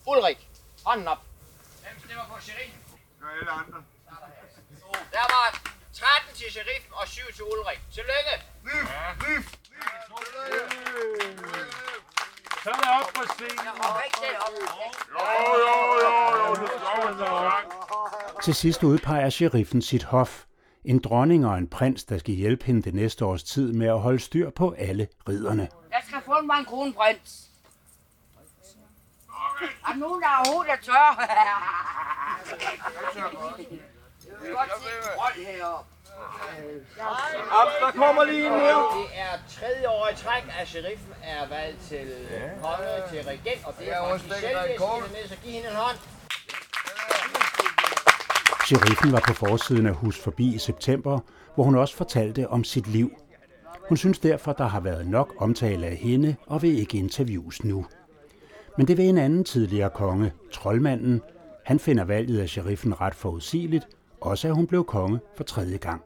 Ulrik? 0.07 0.47
Hånden 0.85 1.07
op. 1.07 1.17
Hvem 1.81 1.99
stemmer 2.05 2.25
på 2.25 2.41
sheriffen? 2.41 2.81
alle 3.39 3.51
andre. 3.51 3.83
Der 5.11 5.25
var 5.35 5.47
13 5.93 6.35
til 6.35 6.51
sheriffen 6.51 6.93
og 6.93 7.07
7 7.07 7.21
til 7.35 7.43
Ulrik. 7.43 7.79
Tillykke. 7.93 8.35
Så 12.63 12.69
er 12.69 12.73
det 12.73 12.89
op 12.99 13.13
på 13.15 13.23
scenen. 13.33 13.67
Og 13.67 14.01
rigtig 14.03 14.29
op. 14.39 14.51
Til 18.43 18.55
sidst 18.55 18.83
udpeger 18.83 19.29
sheriffen 19.29 19.81
sit 19.81 20.03
hof. 20.03 20.43
En 20.85 20.99
dronning 20.99 21.45
og 21.45 21.57
en 21.57 21.69
prins, 21.69 22.03
der 22.03 22.17
skal 22.17 22.33
hjælpe 22.33 22.65
hende 22.65 22.81
det 22.81 22.93
næste 22.93 23.25
års 23.25 23.43
tid 23.43 23.73
med 23.73 23.87
at 23.87 23.99
holde 23.99 24.19
styr 24.19 24.49
på 24.49 24.75
alle 24.77 25.07
ridderne. 25.29 25.69
Jeg 25.91 26.01
skal 26.07 26.21
få 26.25 26.41
mig 26.41 26.59
en 26.59 26.65
kronprins. 26.65 27.47
Er 29.87 29.91
der 29.91 29.95
nogen, 29.95 30.21
der 30.21 30.27
er 30.27 30.77
tør? 30.81 31.27
Der 37.81 37.91
kommer 37.95 38.23
lige 38.23 38.45
en 38.47 38.53
her. 38.53 38.75
Det 38.97 39.09
er 39.15 39.33
tredje 39.49 39.89
år 39.89 40.09
i 40.13 40.15
træk, 40.15 40.43
at 40.59 40.67
sheriffen 40.67 41.13
er 41.23 41.47
valgt 41.49 41.81
til 41.89 42.07
konge, 42.61 43.09
til 43.11 43.21
regent, 43.23 43.65
og 43.65 43.73
det 43.79 43.85
Ja, 43.85 43.91
er 43.91 44.17
faktisk 44.17 44.39
selv, 44.39 44.57
med, 45.11 45.27
så 45.27 45.35
giv 45.43 45.51
hende 45.51 45.69
en 45.69 45.75
hånd. 45.75 45.97
Sheriffen 48.65 49.11
var 49.11 49.23
på 49.27 49.33
forsiden 49.33 49.87
af 49.87 49.93
Hus 49.93 50.19
Forbi 50.19 50.55
i 50.55 50.57
september, 50.57 51.19
hvor 51.55 51.63
hun 51.63 51.75
også 51.75 51.95
fortalte 51.95 52.47
om 52.47 52.63
sit 52.63 52.87
liv. 52.87 53.11
Hun 53.89 53.97
synes 53.97 54.19
derfor, 54.19 54.53
der 54.53 54.67
har 54.67 54.79
været 54.79 55.07
nok 55.07 55.33
omtale 55.37 55.87
af 55.87 55.95
hende 55.95 56.35
og 56.47 56.61
vil 56.61 56.79
ikke 56.79 56.97
interviews 56.97 57.63
nu. 57.63 57.85
Men 58.77 58.87
det 58.87 58.97
vil 58.97 59.05
en 59.05 59.17
anden 59.17 59.43
tidligere 59.43 59.89
konge, 59.89 60.33
troldmanden. 60.51 61.21
Han 61.65 61.79
finder 61.79 62.03
valget 62.03 62.39
af 62.41 62.49
sheriffen 62.49 63.01
ret 63.01 63.15
forudsigeligt, 63.15 63.87
også 64.21 64.47
at 64.47 64.55
hun 64.55 64.67
blev 64.67 64.85
konge 64.85 65.19
for 65.35 65.43
tredje 65.43 65.77
gang. 65.77 66.01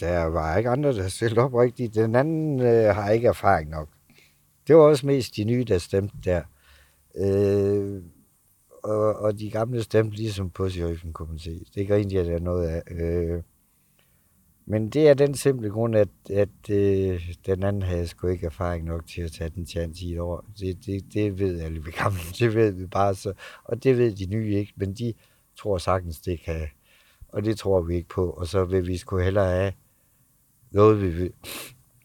Der 0.00 0.24
var 0.24 0.56
ikke 0.56 0.70
andre, 0.70 0.94
der 0.94 1.08
stillede 1.08 1.40
op 1.40 1.54
rigtigt. 1.54 1.94
Den 1.94 2.14
anden 2.14 2.60
øh, 2.60 2.94
har 2.94 3.10
ikke 3.10 3.28
erfaring 3.28 3.70
nok. 3.70 3.88
Det 4.66 4.76
var 4.76 4.82
også 4.82 5.06
mest 5.06 5.36
de 5.36 5.44
nye, 5.44 5.64
der 5.64 5.78
stemte 5.78 6.16
der. 6.24 6.42
Øh, 7.16 8.02
og, 8.82 9.16
og 9.16 9.38
de 9.38 9.50
gamle 9.50 9.82
stemte 9.82 10.16
ligesom 10.16 10.50
på 10.50 10.68
Sjøfen, 10.68 11.12
kunne 11.12 11.28
man 11.28 11.38
se. 11.38 11.64
Det 11.74 11.88
grinte 11.88 12.14
jeg 12.14 12.24
der 12.24 12.38
noget 12.38 12.68
af. 12.68 12.82
Øh, 12.90 13.42
men 14.66 14.90
det 14.90 15.08
er 15.08 15.14
den 15.14 15.34
simple 15.34 15.70
grund, 15.70 15.96
at, 15.96 16.08
at 16.30 16.70
øh, 16.70 17.30
den 17.46 17.62
anden 17.62 17.82
havde 17.82 18.06
sgu 18.06 18.26
ikke 18.26 18.46
erfaring 18.46 18.84
nok 18.84 19.06
til 19.06 19.22
at 19.22 19.32
tage 19.32 19.50
den 19.50 19.66
chance 19.66 20.04
i 20.04 20.12
et 20.12 20.20
år. 20.20 20.44
Det, 20.58 20.86
det, 20.86 21.04
det 21.14 21.38
ved 21.38 21.60
alle 21.60 21.84
vi 21.84 21.90
gamle, 21.90 22.18
det 22.38 22.54
ved 22.54 22.70
vi 22.70 22.86
bare 22.86 23.14
så. 23.14 23.32
Og 23.64 23.84
det 23.84 23.98
ved 23.98 24.12
de 24.12 24.26
nye 24.26 24.54
ikke, 24.54 24.72
men 24.76 24.94
de 24.94 25.14
tror 25.58 25.78
sagtens, 25.78 26.20
det 26.20 26.40
kan. 26.40 26.66
Og 27.28 27.44
det 27.44 27.58
tror 27.58 27.80
vi 27.80 27.96
ikke 27.96 28.08
på. 28.08 28.30
Og 28.30 28.46
så 28.46 28.64
vil 28.64 28.86
vi 28.86 28.96
sgu 28.96 29.18
hellere 29.18 29.50
have 29.50 29.72
noget, 30.70 31.02
vi 31.02 31.08
vil. 31.08 31.32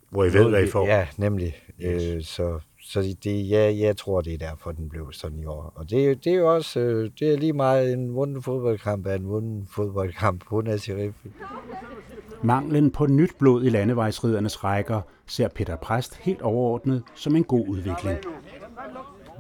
Hvor 0.10 0.24
I 0.24 0.34
ved, 0.34 0.50
hvad 0.50 0.64
I 0.64 0.70
får. 0.70 0.88
Ja, 0.88 1.08
nemlig. 1.18 1.56
Yes. 1.82 2.04
Øh, 2.04 2.24
så 2.24 2.60
så 2.86 3.16
det, 3.24 3.50
ja, 3.50 3.74
jeg 3.76 3.98
tror, 3.98 4.22
det 4.22 4.34
er 4.34 4.38
derfor, 4.38 4.72
den 4.72 4.90
blev 4.90 5.12
sådan 5.12 5.40
i 5.40 5.46
år. 5.46 5.74
Og 5.76 5.90
det, 5.90 6.10
er 6.10 6.16
det 6.16 6.34
er 6.34 6.38
jo 6.38 6.56
også 6.56 6.80
øh, 6.80 7.12
det 7.20 7.34
er 7.34 7.38
lige 7.38 7.54
meget 7.54 7.94
en 7.94 8.16
vunden 8.16 8.44
fodboldkamp 8.44 9.06
er 9.06 9.14
en 9.14 9.28
vunden 9.28 9.68
fodboldkamp. 9.72 10.52
Er 10.52 10.78
sheriffen. 10.78 11.34
Manglen 12.44 12.92
på 12.92 13.08
nyt 13.08 13.32
blod 13.40 13.64
i 13.64 13.70
landevejsridernes 13.70 14.64
rækker 14.64 15.02
ser 15.28 15.48
Peter 15.48 15.76
Præst 15.76 16.16
helt 16.16 16.42
overordnet 16.42 17.04
som 17.16 17.36
en 17.36 17.44
god 17.44 17.68
udvikling. 17.68 18.18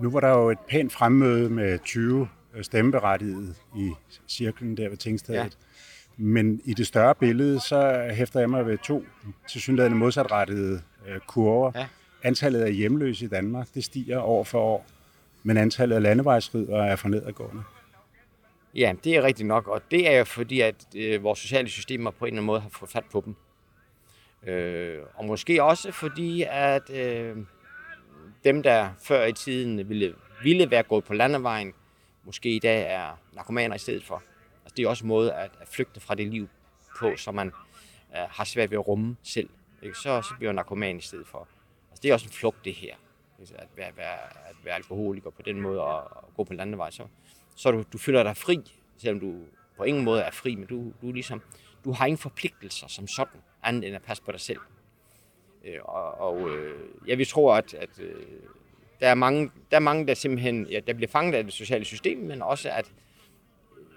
Nu 0.01 0.09
var 0.11 0.19
der 0.19 0.29
jo 0.29 0.49
et 0.49 0.57
pænt 0.69 0.93
fremmøde 0.93 1.49
med 1.49 1.79
20 1.79 2.27
stemmeberettigede 2.61 3.53
i 3.75 3.91
cirklen 4.27 4.77
der 4.77 4.89
ved 4.89 4.97
Tingstedet. 4.97 5.39
Ja. 5.39 5.47
Men 6.17 6.62
i 6.65 6.74
det 6.74 6.88
større 6.88 7.15
billede, 7.15 7.60
så 7.60 8.10
hæfter 8.13 8.39
jeg 8.39 8.50
mig 8.50 8.65
ved 8.65 8.77
to 8.77 9.05
tilsyneladende 9.50 9.98
modsatrettede 9.98 10.82
øh, 11.08 11.20
kurver. 11.27 11.72
Ja. 11.75 11.88
Antallet 12.24 12.62
af 12.62 12.74
hjemløse 12.74 13.25
i 13.25 13.27
Danmark, 13.27 13.67
det 13.74 13.84
stiger 13.84 14.22
år 14.22 14.43
for 14.43 14.60
år. 14.60 14.86
Men 15.43 15.58
antallet 15.58 15.96
af 15.96 16.01
landevejsridere 16.01 16.88
er 16.88 16.96
for 16.96 17.10
nedadgående. 17.10 17.63
Ja, 18.75 18.93
det 19.03 19.15
er 19.15 19.24
rigtigt 19.24 19.48
nok, 19.48 19.67
og 19.67 19.82
det 19.91 20.13
er 20.13 20.17
jo 20.17 20.24
fordi, 20.24 20.62
at 20.62 20.75
øh, 20.96 21.24
vores 21.24 21.39
sociale 21.39 21.70
systemer 21.70 22.12
på 22.12 22.25
en 22.25 22.27
eller 22.27 22.38
anden 22.38 22.46
måde 22.46 22.62
har 22.62 22.70
fået 22.70 22.91
fat 22.91 23.05
på 23.12 23.24
dem. 23.25 23.36
Øh, 24.53 25.00
og 25.15 25.25
måske 25.25 25.63
også 25.63 25.91
fordi, 25.91 26.46
at 26.50 26.89
øh, 26.89 27.38
dem, 28.43 28.63
der 28.63 28.89
før 29.03 29.25
i 29.25 29.34
tiden 29.34 29.89
ville, 29.89 30.15
ville 30.43 30.72
være 30.72 30.84
gået 30.84 31.03
på 31.03 31.13
landevejen, 31.13 31.74
måske 32.24 32.50
i 32.50 32.60
dag 32.60 32.93
er 32.93 33.20
narkomaner 33.34 33.75
i 33.75 33.79
stedet 33.79 34.03
for. 34.03 34.24
Altså, 34.63 34.75
det 34.77 34.86
er 34.86 34.89
også 34.89 35.03
en 35.03 35.08
måde 35.08 35.34
at, 35.34 35.51
at 35.62 35.67
flygte 35.67 36.00
fra 36.00 36.15
det 36.15 36.27
liv 36.27 36.50
på, 37.00 37.15
som 37.17 37.36
man 37.36 37.48
øh, 38.15 38.22
har 38.29 38.43
svært 38.43 38.72
ved 38.72 38.77
at 38.77 38.88
rumme 38.88 39.15
selv. 39.24 39.50
Ikke? 39.82 39.98
Så, 39.98 40.22
så 40.22 40.34
bliver 40.38 40.50
man 40.50 40.55
narkoman 40.55 40.98
i 40.98 41.01
stedet 41.01 41.27
for. 41.27 41.48
Altså, 41.91 42.01
det 42.01 42.10
er 42.10 42.13
også 42.13 42.25
en 42.25 42.32
flugt, 42.32 42.65
det 42.65 42.74
her. 42.74 42.96
Ikke? 43.41 43.53
At 43.58 43.67
være, 43.75 43.91
være, 43.98 44.20
at 44.50 44.55
være 44.63 44.75
alkoholiker 44.75 45.29
på 45.29 45.41
den 45.41 45.62
måde 45.62 45.82
og, 45.82 46.17
og 46.17 46.34
gå 46.36 46.43
på 46.43 46.53
landevej, 46.53 46.91
så, 46.91 47.03
så 47.55 47.72
du, 47.72 47.84
du 47.93 47.98
føler 47.98 48.24
dig 48.24 48.38
fri, 48.38 48.60
selvom 48.98 49.20
du 49.20 49.39
på 49.77 49.84
ingen 49.84 50.03
måde 50.03 50.22
er 50.22 50.32
fri, 50.32 50.55
men 50.55 50.65
du, 50.65 50.93
du, 51.01 51.10
er 51.10 51.13
ligesom, 51.13 51.41
du 51.84 51.91
har 51.91 52.05
ingen 52.05 52.17
forpligtelser 52.17 52.88
som 52.88 53.08
sådan, 53.08 53.41
andet 53.63 53.88
end 53.88 53.96
at 53.96 54.01
passe 54.01 54.24
på 54.24 54.32
dig 54.32 54.39
selv. 54.39 54.60
Øh, 55.63 55.79
og 55.84 56.22
og 56.22 56.50
øh, 56.50 56.89
ja, 57.08 57.15
vi 57.15 57.25
tror, 57.25 57.55
at, 57.55 57.74
at 57.74 58.00
øh, 58.00 58.25
der, 59.00 59.08
er 59.08 59.15
mange, 59.15 59.51
der 59.72 59.77
er 59.77 59.82
mange, 59.82 60.08
der 60.08 60.13
simpelthen 60.13 60.67
ja, 60.67 60.79
der 60.79 60.93
bliver 60.93 61.10
fanget 61.10 61.34
af 61.34 61.43
det 61.43 61.53
sociale 61.53 61.86
system, 61.86 62.17
men 62.17 62.41
også 62.41 62.70
at 62.70 62.91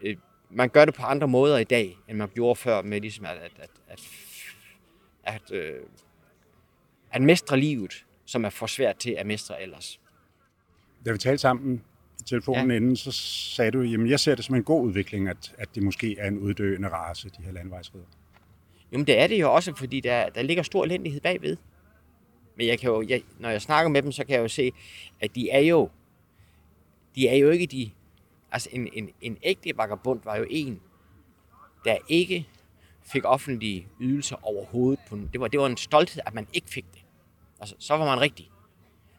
øh, 0.03 0.17
man 0.50 0.69
gør 0.69 0.85
det 0.85 0.95
på 0.95 1.03
andre 1.03 1.29
måder 1.29 1.59
i 1.59 1.65
dag, 1.65 1.97
end 2.09 2.19
man 2.19 2.29
gjorde 2.35 2.57
før, 2.57 2.83
med 2.83 3.00
ligesom 3.00 3.25
at, 3.25 3.37
at, 3.37 3.53
at, 3.59 3.71
at, 3.88 4.00
at, 5.35 5.53
øh, 5.53 5.81
at 7.11 7.23
mestre 7.23 7.61
livet, 7.61 8.05
som 8.25 8.45
er 8.45 8.50
for 8.50 8.67
svært 8.67 8.97
til 8.97 9.11
at 9.11 9.26
mestre 9.26 9.62
ellers. 9.62 10.00
Da 11.05 11.12
vi 11.12 11.19
talte 11.19 11.38
sammen 11.38 11.83
i 12.21 12.23
telefonen 12.23 12.71
ja. 12.71 12.76
inden, 12.76 12.97
så 12.97 13.12
sagde 13.12 13.71
du, 13.71 13.83
at 13.83 14.11
jeg 14.11 14.21
ser 14.21 14.35
det 14.35 14.45
som 14.45 14.55
en 14.55 14.65
god 14.65 14.87
udvikling, 14.87 15.29
at, 15.29 15.55
at 15.59 15.69
det 15.75 15.83
måske 15.83 16.19
er 16.19 16.29
en 16.29 16.38
uddøende 16.38 16.88
race, 16.88 17.29
de 17.29 17.43
her 17.43 17.53
landevejsridere. 17.53 18.09
Jamen 18.93 19.07
det 19.07 19.19
er 19.19 19.26
det 19.26 19.41
jo 19.41 19.55
også, 19.55 19.75
fordi 19.76 20.00
der, 20.00 20.29
der 20.29 20.43
ligger 20.43 20.62
stor 20.62 20.85
elendighed 20.85 21.21
bagved. 21.21 21.57
Men 22.57 22.67
jeg 22.67 22.79
kan 22.79 22.91
jo, 22.91 23.05
jeg, 23.09 23.23
når 23.38 23.49
jeg 23.49 23.62
snakker 23.62 23.91
med 23.91 24.03
dem, 24.03 24.12
så 24.12 24.25
kan 24.25 24.35
jeg 24.35 24.43
jo 24.43 24.49
se, 24.49 24.73
at 25.21 25.35
de 25.35 25.50
er 25.50 25.61
jo, 25.61 25.91
de 27.15 27.29
er 27.29 27.37
jo 27.37 27.50
ikke 27.50 27.67
de, 27.67 27.91
altså 28.53 28.69
en, 28.73 28.88
en, 28.93 29.11
en 29.21 29.38
ægte 29.43 29.76
vagabond 29.76 30.21
var 30.25 30.37
jo 30.37 30.47
en, 30.50 30.81
der 31.85 31.97
ikke 32.09 32.49
fik 33.03 33.25
offentlige 33.25 33.88
ydelser 34.00 34.37
overhovedet. 34.43 35.00
På, 35.09 35.19
det, 35.33 35.41
var, 35.41 35.49
det 35.49 35.61
var 35.61 35.67
en 35.67 35.76
stolthed, 35.76 36.23
at 36.26 36.35
man 36.35 36.47
ikke 36.53 36.71
fik 36.71 36.85
det. 36.95 37.03
Altså, 37.61 37.75
så 37.79 37.97
var 37.97 38.05
man 38.05 38.21
rigtig. 38.21 38.50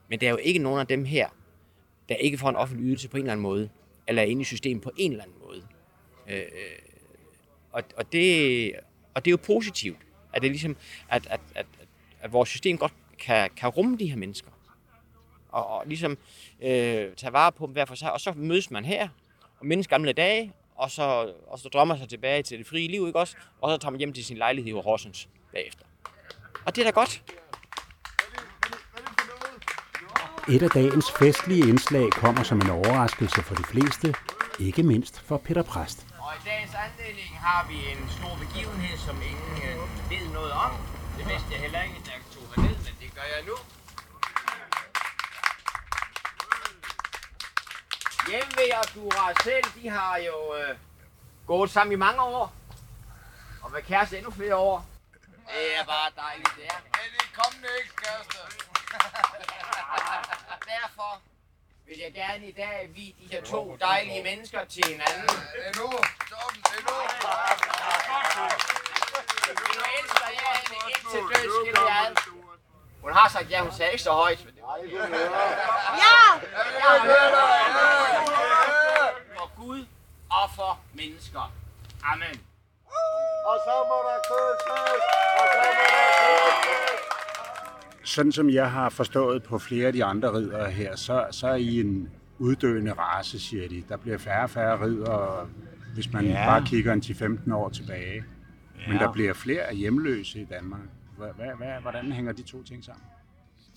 Men 0.09 0.19
der 0.19 0.27
er 0.27 0.31
jo 0.31 0.37
ikke 0.37 0.59
nogen 0.59 0.79
af 0.79 0.87
dem 0.87 1.05
her, 1.05 1.29
der 2.09 2.15
ikke 2.15 2.37
får 2.37 2.49
en 2.49 2.55
offentlig 2.55 2.85
ydelse 2.85 3.09
på 3.09 3.17
en 3.17 3.23
eller 3.23 3.31
anden 3.31 3.43
måde, 3.43 3.69
eller 4.07 4.21
er 4.21 4.25
inde 4.25 4.41
i 4.41 4.45
systemet 4.45 4.83
på 4.83 4.91
en 4.97 5.11
eller 5.11 5.23
anden 5.23 5.39
måde. 5.39 5.67
Øh, 6.27 6.37
øh 6.37 6.43
og, 7.71 7.83
og, 7.97 8.11
det, 8.11 8.73
og 9.13 9.25
det 9.25 9.31
er 9.31 9.33
jo 9.33 9.37
positivt, 9.37 9.97
at 10.33 10.41
det 10.41 10.47
er 10.47 10.51
ligesom, 10.51 10.77
at, 11.09 11.27
at, 11.27 11.41
at, 11.55 11.65
at, 11.79 11.87
at 12.19 12.33
vores 12.33 12.49
system 12.49 12.77
godt 12.77 12.93
kan, 13.19 13.49
kan 13.55 13.69
rumme 13.69 13.97
de 13.97 14.09
her 14.09 14.17
mennesker. 14.17 14.51
Og, 15.57 15.67
og 15.67 15.83
ligesom 15.87 16.17
øh, 16.61 17.13
tage 17.15 17.33
vare 17.33 17.51
på 17.51 17.65
dem 17.65 17.73
hver 17.73 17.85
for 17.85 17.95
sig. 17.95 18.13
Og 18.13 18.21
så 18.21 18.33
mødes 18.35 18.71
man 18.71 18.85
her, 18.85 19.07
og 19.59 19.65
mindes 19.65 19.87
gamle 19.87 20.13
dage, 20.13 20.53
og 20.75 20.91
så, 20.91 21.33
og 21.47 21.59
så 21.59 21.69
drømmer 21.69 21.97
sig 21.97 22.09
tilbage 22.09 22.43
til 22.43 22.57
det 22.57 22.67
frie 22.67 22.87
liv, 22.87 23.07
ikke 23.07 23.19
også? 23.19 23.35
Og 23.61 23.71
så 23.71 23.77
tager 23.77 23.91
man 23.91 23.99
hjem 23.99 24.13
til 24.13 24.25
sin 24.25 24.37
lejlighed 24.37 24.73
i 24.73 24.81
Horsens 24.81 25.29
bagefter. 25.53 25.85
Og 26.65 26.75
det 26.75 26.81
er 26.81 26.85
da 26.85 26.91
godt. 26.91 27.23
Et 30.49 30.63
af 30.63 30.69
dagens 30.69 31.11
festlige 31.19 31.67
indslag 31.71 32.11
kommer 32.11 32.43
som 32.43 32.57
en 32.61 32.69
overraskelse 32.69 33.41
for 33.43 33.55
de 33.55 33.63
fleste, 33.63 34.13
ikke 34.59 34.83
mindst 34.83 35.21
for 35.27 35.37
Peter 35.37 35.63
Præst. 35.63 35.99
Og 36.25 36.31
i 36.39 36.41
dagens 36.49 36.73
anledning 36.85 37.31
har 37.47 37.61
vi 37.69 37.77
en 37.93 38.03
stor 38.17 38.33
begivenhed, 38.43 38.97
som 39.07 39.15
ingen 39.31 39.53
øh, 39.67 39.75
ved 40.11 40.33
noget 40.33 40.51
om. 40.51 40.71
Det 41.17 41.25
vidste 41.31 41.47
jeg 41.53 41.59
heller 41.65 41.81
ikke, 41.87 41.99
da 42.05 42.11
jeg 42.17 42.23
tog 42.35 42.45
herned, 42.55 42.77
men 42.85 42.93
det 43.01 43.09
gør 43.17 43.27
jeg 43.35 43.41
nu. 43.49 43.55
Tv 48.57 48.71
og 48.81 48.95
Duracell, 48.95 49.65
de 49.75 49.89
har 49.89 50.17
jo 50.17 50.55
øh, 50.55 50.75
gået 51.47 51.69
sammen 51.69 51.91
i 51.91 51.95
mange 51.95 52.21
år. 52.21 52.53
Og 53.63 53.73
været 53.73 53.85
kæreste 53.85 54.17
endnu 54.17 54.31
flere 54.31 54.55
år. 54.55 54.85
Det 55.47 55.77
er 55.79 55.85
bare 55.85 56.11
dejligt, 56.15 56.51
det 56.57 56.65
er. 56.65 56.79
Det 56.93 57.01
er 57.05 57.11
de 57.19 57.27
kommende 57.41 57.69
ekskærester. 57.81 58.43
Derfor 60.73 61.21
vil 61.87 61.97
jeg 61.97 62.13
gerne 62.13 62.47
i 62.47 62.51
dag 62.51 62.89
vide 62.95 63.13
de 63.21 63.27
her 63.31 63.41
to 63.41 63.77
dejlige 63.81 64.23
mennesker 64.23 64.65
til 64.65 64.83
hinanden. 64.87 65.27
Det 65.27 65.63
er 65.69 65.73
nu. 65.81 65.89
Torben, 66.31 66.61
det 66.69 66.79
er 66.79 66.85
nu. 66.89 66.97
Nu 69.75 69.83
elsker 69.99 70.27
jeg 70.39 70.53
hende 70.61 70.79
indtil 70.93 71.21
død 71.31 71.45
skiller 71.63 71.81
jeg 71.81 72.07
ad. 72.07 72.15
Hun 73.01 73.13
har 73.13 73.29
sagt 73.29 73.51
ja, 73.51 73.61
hun 73.61 73.71
sagde 73.71 73.91
ikke 73.91 74.03
så 74.03 74.11
højt. 74.11 74.45
Men 74.45 74.53
det 74.55 74.63
for 76.83 77.05
Gud 77.05 78.46
og 80.29 80.49
for 80.55 80.79
mennesker. 80.93 81.53
Amen. 82.03 82.41
Og 83.45 83.57
så 83.65 83.73
må 83.89 83.97
der 84.07 84.17
kysses. 84.29 85.03
Og 85.39 85.45
så 85.53 85.59
må 85.77 85.83
der 85.89 86.55
kysses. 86.63 88.09
Sådan 88.13 88.31
som 88.31 88.49
jeg 88.49 88.71
har 88.71 88.89
forstået 88.89 89.43
på 89.43 89.59
flere 89.59 89.87
af 89.87 89.93
de 89.93 90.03
andre 90.03 90.33
ridere 90.33 90.71
her, 90.71 90.95
så, 90.95 91.27
så 91.31 91.47
er 91.47 91.55
I 91.55 91.79
en 91.79 92.09
uddøende 92.39 92.93
race, 92.93 93.39
siger 93.39 93.69
de. 93.69 93.83
Der 93.89 93.97
bliver 93.97 94.17
færre 94.17 94.43
og 94.43 94.49
færre 94.49 94.85
ridere, 94.85 95.49
hvis 95.93 96.13
man 96.13 96.25
Ja. 96.25 96.45
bare 96.45 96.65
kigger 96.65 96.93
en 96.93 97.01
10-15 97.49 97.53
år 97.53 97.69
tilbage. 97.69 98.23
Ja. 98.79 98.91
Men 98.91 98.97
der 99.01 99.11
bliver 99.11 99.33
flere 99.33 99.73
hjemløse 99.75 100.41
i 100.41 100.45
Danmark. 100.45 100.81
Hvad, 101.17 101.29
hvad, 101.35 101.47
hvad, 101.57 101.81
hvordan 101.81 102.11
hænger 102.11 102.31
de 102.33 102.41
to 102.43 102.63
ting 102.63 102.83
sammen? 102.85 103.03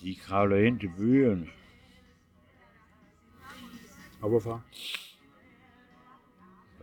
De 0.02 0.14
kravler 0.23 0.57
ind 0.57 0.80
til 0.80 0.90
byerne. 0.99 1.47
Og 4.23 4.28
hvorfor? 4.28 4.62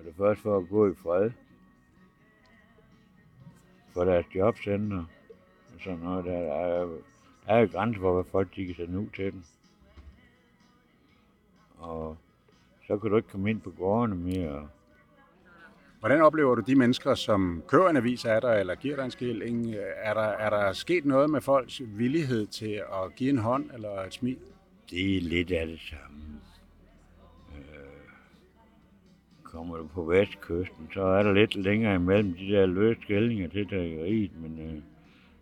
Det 0.07 0.15
første 0.15 0.43
for 0.43 0.57
at 0.57 0.69
gå 0.69 0.91
i 0.91 0.95
fred. 0.95 1.31
For 3.93 4.03
deres 4.03 4.25
jobcenter. 4.35 5.05
Og 5.75 5.81
sådan 5.83 5.99
noget. 5.99 6.25
Der 6.25 6.31
er, 6.31 6.85
der 7.45 7.53
er 7.53 7.59
jo 7.59 7.67
grænser 7.71 8.01
for, 8.01 8.13
hvad 8.13 8.31
folk 8.31 8.55
de 8.55 8.65
kan 8.65 8.75
sende 8.75 8.99
ud 8.99 9.07
til 9.15 9.31
dem. 9.31 9.43
Og 11.77 12.17
så 12.87 12.97
kan 12.97 13.09
du 13.09 13.17
ikke 13.17 13.29
komme 13.29 13.49
ind 13.49 13.61
på 13.61 13.71
gårdene 13.71 14.15
mere. 14.15 14.69
Hvordan 15.99 16.21
oplever 16.21 16.55
du 16.55 16.61
de 16.61 16.75
mennesker, 16.75 17.15
som 17.15 17.63
køber 17.67 17.89
en 17.89 17.97
avis 17.97 18.25
af 18.25 18.41
dig, 18.41 18.59
eller 18.59 18.75
giver 18.75 18.95
dig 18.95 19.05
en 19.05 19.11
skilling? 19.11 19.75
Er 19.95 20.13
der, 20.13 20.21
er 20.21 20.49
der 20.49 20.73
sket 20.73 21.05
noget 21.05 21.29
med 21.29 21.41
folks 21.41 21.81
villighed 21.85 22.47
til 22.47 22.83
at 23.03 23.15
give 23.15 23.29
en 23.29 23.37
hånd 23.37 23.71
eller 23.73 24.01
et 24.01 24.13
smil? 24.13 24.37
Det 24.89 25.17
er 25.17 25.21
lidt 25.21 25.51
af 25.51 25.67
det 25.67 25.79
samme. 25.79 26.41
Kommer 29.57 29.77
du 29.77 29.87
på 29.87 30.03
vestkysten, 30.03 30.89
så 30.93 31.01
er 31.01 31.23
der 31.23 31.33
lidt 31.33 31.55
længere 31.55 31.95
imellem 31.95 32.33
de 32.33 32.51
der 32.51 32.65
løse 32.65 33.01
skældinger 33.01 33.49
til 33.49 33.69
drikkeriet, 33.69 34.31
men 34.41 34.59
øh, 34.59 34.81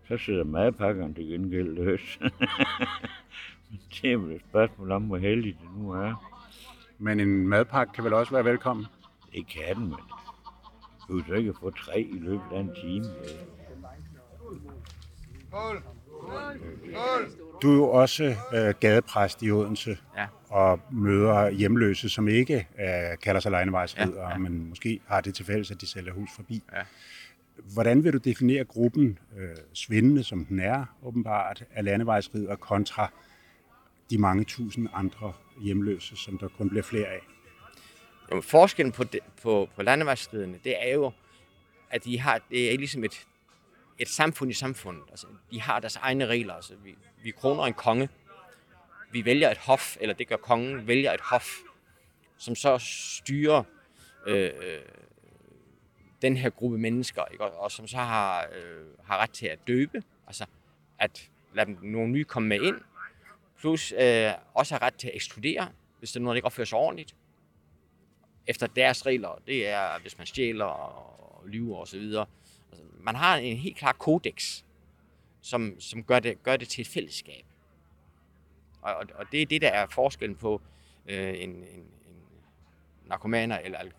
så 0.07 0.25
sidder 0.25 0.43
madpakkerne 0.43 1.13
til 1.13 1.27
gengæld 1.27 1.75
løs. 1.75 2.19
det 4.01 4.11
er 4.11 4.17
vel 4.17 4.35
et 4.35 4.41
spørgsmål 4.49 4.91
om, 4.91 5.03
hvor 5.03 5.17
heldig 5.17 5.57
det 5.61 5.69
nu 5.77 5.91
er. 5.91 6.31
Men 6.97 7.19
en 7.19 7.47
madpakke 7.47 7.93
kan 7.93 8.03
vel 8.03 8.13
også 8.13 8.31
være 8.31 8.45
velkommen? 8.45 8.85
Det 9.33 9.47
kan 9.47 9.75
den, 9.75 9.83
men 9.83 9.99
du 11.07 11.21
kan 11.21 11.35
ikke 11.35 11.53
få 11.59 11.69
tre 11.69 12.01
i 12.01 12.19
løbet 12.19 12.51
af 12.51 12.59
en 12.59 12.71
time. 12.75 13.05
Skål. 15.47 15.83
Du 17.61 17.71
er 17.71 17.75
jo 17.75 17.89
også 17.89 18.35
øh, 18.53 18.73
gadepræst 18.79 19.43
i 19.43 19.51
Odense 19.51 19.97
Ja. 20.17 20.27
Og 20.55 20.79
møder 20.91 21.49
hjemløse, 21.49 22.09
som 22.09 22.27
ikke 22.27 22.67
øh, 22.79 23.17
kalder 23.23 23.39
sig 23.39 23.51
lejnevejsridere, 23.51 24.27
Ja, 24.27 24.29
ja, 24.29 24.37
men 24.37 24.69
måske 24.69 24.99
har 25.07 25.21
det 25.21 25.35
til 25.35 25.45
fælles, 25.45 25.71
at 25.71 25.81
de 25.81 25.87
sælger 25.87 26.13
hus 26.13 26.29
forbi. 26.35 26.63
Ja. 26.73 26.81
Hvordan 27.73 28.03
vil 28.03 28.13
du 28.13 28.17
definere 28.17 28.63
gruppen 28.63 29.19
øh, 29.37 29.55
svindende, 29.73 30.23
som 30.23 30.45
den 30.45 30.59
er 30.59 30.85
åbenbart, 31.03 31.63
af 31.71 31.83
landevejsridere 31.83 32.57
kontra 32.57 33.11
de 34.09 34.17
mange 34.17 34.43
tusind 34.43 34.87
andre 34.93 35.33
hjemløse, 35.63 36.15
som 36.15 36.37
der 36.37 36.47
kun 36.47 36.69
bliver 36.69 36.83
flere 36.83 37.07
af? 37.07 37.19
Jamen, 38.29 38.43
forskellen 38.43 38.91
på, 38.91 39.03
det, 39.03 39.19
på, 39.41 39.69
på 39.75 39.83
landevejsriderne, 39.83 40.59
det 40.63 40.87
er 40.87 40.93
jo, 40.93 41.11
at 41.89 42.03
de 42.03 42.19
har, 42.19 42.41
det 42.49 42.73
er 42.73 42.77
ligesom 42.77 43.03
et, 43.03 43.27
et 43.99 44.09
samfund 44.09 44.51
i 44.51 44.53
samfundet. 44.53 45.03
Altså, 45.09 45.27
de 45.51 45.61
har 45.61 45.79
deres 45.79 45.95
egne 45.95 46.25
regler. 46.25 46.53
Altså, 46.53 46.73
vi, 46.83 46.95
vi 47.23 47.31
kroner 47.31 47.63
en 47.63 47.73
konge. 47.73 48.09
Vi 49.15 49.25
vælger 49.25 49.51
et 49.51 49.57
hof, 49.57 49.97
eller 49.99 50.15
det 50.15 50.27
gør 50.27 50.37
kongen, 50.37 50.87
vælger 50.87 51.13
et 51.13 51.21
hof, 51.21 51.49
som 52.37 52.55
så 52.55 52.77
styrer 53.17 53.63
øh, 54.27 54.51
øh, 54.63 54.81
den 56.21 56.37
her 56.37 56.49
gruppe 56.49 56.77
mennesker, 56.77 57.25
ikke? 57.25 57.43
Og, 57.43 57.63
og 57.63 57.71
som 57.71 57.87
så 57.87 57.97
har, 57.97 58.47
øh, 58.55 58.85
har 59.03 59.17
ret 59.17 59.29
til 59.29 59.45
at 59.47 59.59
døbe, 59.67 60.03
altså 60.27 60.45
at 60.99 61.29
lade 61.53 61.65
dem, 61.65 61.77
nogle 61.81 62.11
nye 62.11 62.23
komme 62.23 62.49
med 62.49 62.61
ind, 62.61 62.81
plus 63.59 63.91
øh, 63.91 64.31
også 64.53 64.75
har 64.75 64.81
ret 64.81 64.95
til 64.95 65.07
at 65.07 65.15
ekskludere, 65.15 65.71
hvis 65.99 66.11
der 66.11 66.19
er 66.19 66.23
noget, 66.23 66.35
der 66.35 66.37
ikke 66.37 66.45
opfører 66.45 66.65
sig 66.65 66.77
ordentligt 66.77 67.15
efter 68.47 68.67
deres 68.67 69.05
regler. 69.05 69.41
Det 69.47 69.67
er, 69.67 69.99
hvis 69.99 70.17
man 70.17 70.27
stjæler 70.27 70.65
og 70.65 71.47
lyver 71.47 71.77
osv. 71.77 71.99
Altså, 71.99 72.25
man 72.99 73.15
har 73.15 73.37
en 73.37 73.57
helt 73.57 73.77
klar 73.77 73.93
kodex, 73.93 74.63
som, 75.41 75.79
som 75.79 76.03
gør, 76.03 76.19
det, 76.19 76.43
gør 76.43 76.57
det 76.57 76.67
til 76.67 76.81
et 76.81 76.87
fællesskab. 76.87 77.45
Og, 78.85 78.95
og, 78.95 79.05
og 79.15 79.25
det 79.31 79.41
er 79.41 79.45
det, 79.45 79.61
der 79.61 79.69
er 79.69 79.87
forskellen 79.87 80.35
på 80.35 80.61
øh, 81.07 81.33
en, 81.43 81.49
en, 81.49 81.65
en 81.79 82.21
narkomaner 83.05 83.57
eller, 83.57 83.79
eller, 83.79 83.91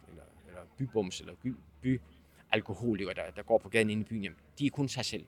eller 0.49 0.61
bybums 0.79 1.21
eller 1.21 1.35
by, 1.43 1.55
byalkoholikere, 1.83 3.15
der, 3.15 3.23
der 3.37 3.43
går 3.43 3.59
på 3.59 3.69
gaden 3.69 3.91
inde 3.91 4.01
i 4.01 4.05
byen. 4.05 4.23
Jamen, 4.25 4.39
de 4.59 4.67
er 4.67 4.71
kun 4.71 4.89
sig 4.89 5.05
selv. 5.05 5.25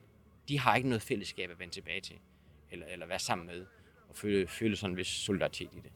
De 0.47 0.59
har 0.59 0.75
ikke 0.75 0.89
noget 0.89 1.01
fællesskab 1.01 1.49
at 1.51 1.59
vende 1.59 1.73
tilbage 1.73 2.01
til, 2.01 2.15
eller, 2.71 2.85
eller 2.85 3.05
være 3.05 3.19
sammen 3.19 3.47
med, 3.47 3.65
og 4.09 4.15
føle, 4.15 4.47
føle 4.47 4.75
sådan 4.75 4.91
en 4.91 4.97
vis 4.97 5.07
solidaritet 5.07 5.69
i 5.73 5.79
det. 5.83 5.91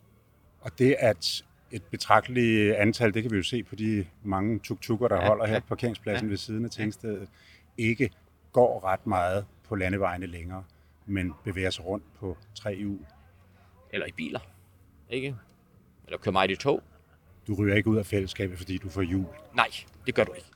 Og 0.62 0.80
det 0.80 0.96
at 1.00 1.44
et 1.72 1.84
betragteligt 1.84 2.74
antal, 2.74 3.14
det 3.14 3.22
kan 3.24 3.32
vi 3.32 3.38
jo 3.38 3.44
se 3.44 3.64
på 3.64 3.76
de 3.76 4.06
mange 4.24 4.60
tuk-tukker, 4.60 5.08
der 5.08 5.16
Ja, 5.16 5.28
holder 5.28 5.46
her 5.46 5.54
ja. 5.54 5.60
på 5.60 5.66
parkeringspladsen 5.68 6.28
ja. 6.28 6.30
ved 6.30 6.38
siden 6.38 6.66
af 6.66 6.72
Tingstedet, 6.72 7.30
ikke 7.78 8.10
går 8.52 8.84
ret 8.84 9.08
meget 9.08 9.46
på 9.64 9.76
landevejene 9.76 10.26
længere, 10.26 10.64
men 11.06 11.34
bevæger 11.44 11.70
sig 11.70 11.86
rundt 11.86 12.06
på 12.20 12.38
tre 12.56 12.76
hjul. 12.76 13.00
Eller 13.94 14.08
i 14.08 14.12
biler, 14.12 14.40
ikke? 15.10 15.36
Eller 16.06 16.18
kører 16.18 16.34
meget 16.34 16.52
i 16.52 16.56
tog. 16.56 16.84
Du 17.48 17.56
ryger 17.56 17.76
ikke 17.76 17.90
ud 17.90 17.98
af 17.98 18.06
fællesskabet, 18.06 18.58
fordi 18.58 18.78
du 18.78 18.90
får 18.90 19.02
hjul. 19.02 19.26
Nej, 19.54 19.68
det 20.06 20.16
gør 20.16 20.24
du 20.24 20.34
ikke. 20.34 20.48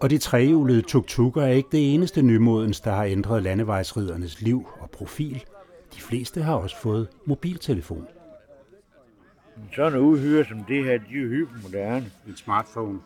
Og 0.00 0.10
de 0.10 0.18
trehjulede 0.18 0.82
tuk-tukker 0.82 1.42
er 1.42 1.48
ikke 1.48 1.68
det 1.72 1.94
eneste 1.94 2.22
nymodens, 2.22 2.80
der 2.80 2.92
har 2.92 3.04
ændret 3.04 3.42
landevejsridernes 3.42 4.40
liv 4.40 4.68
og 4.80 4.90
profil. 4.90 5.44
De 5.94 6.00
fleste 6.00 6.42
har 6.42 6.54
også 6.54 6.76
fået 6.76 7.08
mobiltelefon. 7.26 8.06
Sådan 9.74 9.92
en 9.92 10.04
uhyre 10.04 10.44
som 10.44 10.64
det 10.64 10.84
her, 10.84 10.98
de 10.98 11.04
er 11.04 11.28
hypermoderne. 11.28 12.10
En 12.28 12.36
smartphone. 12.36 13.00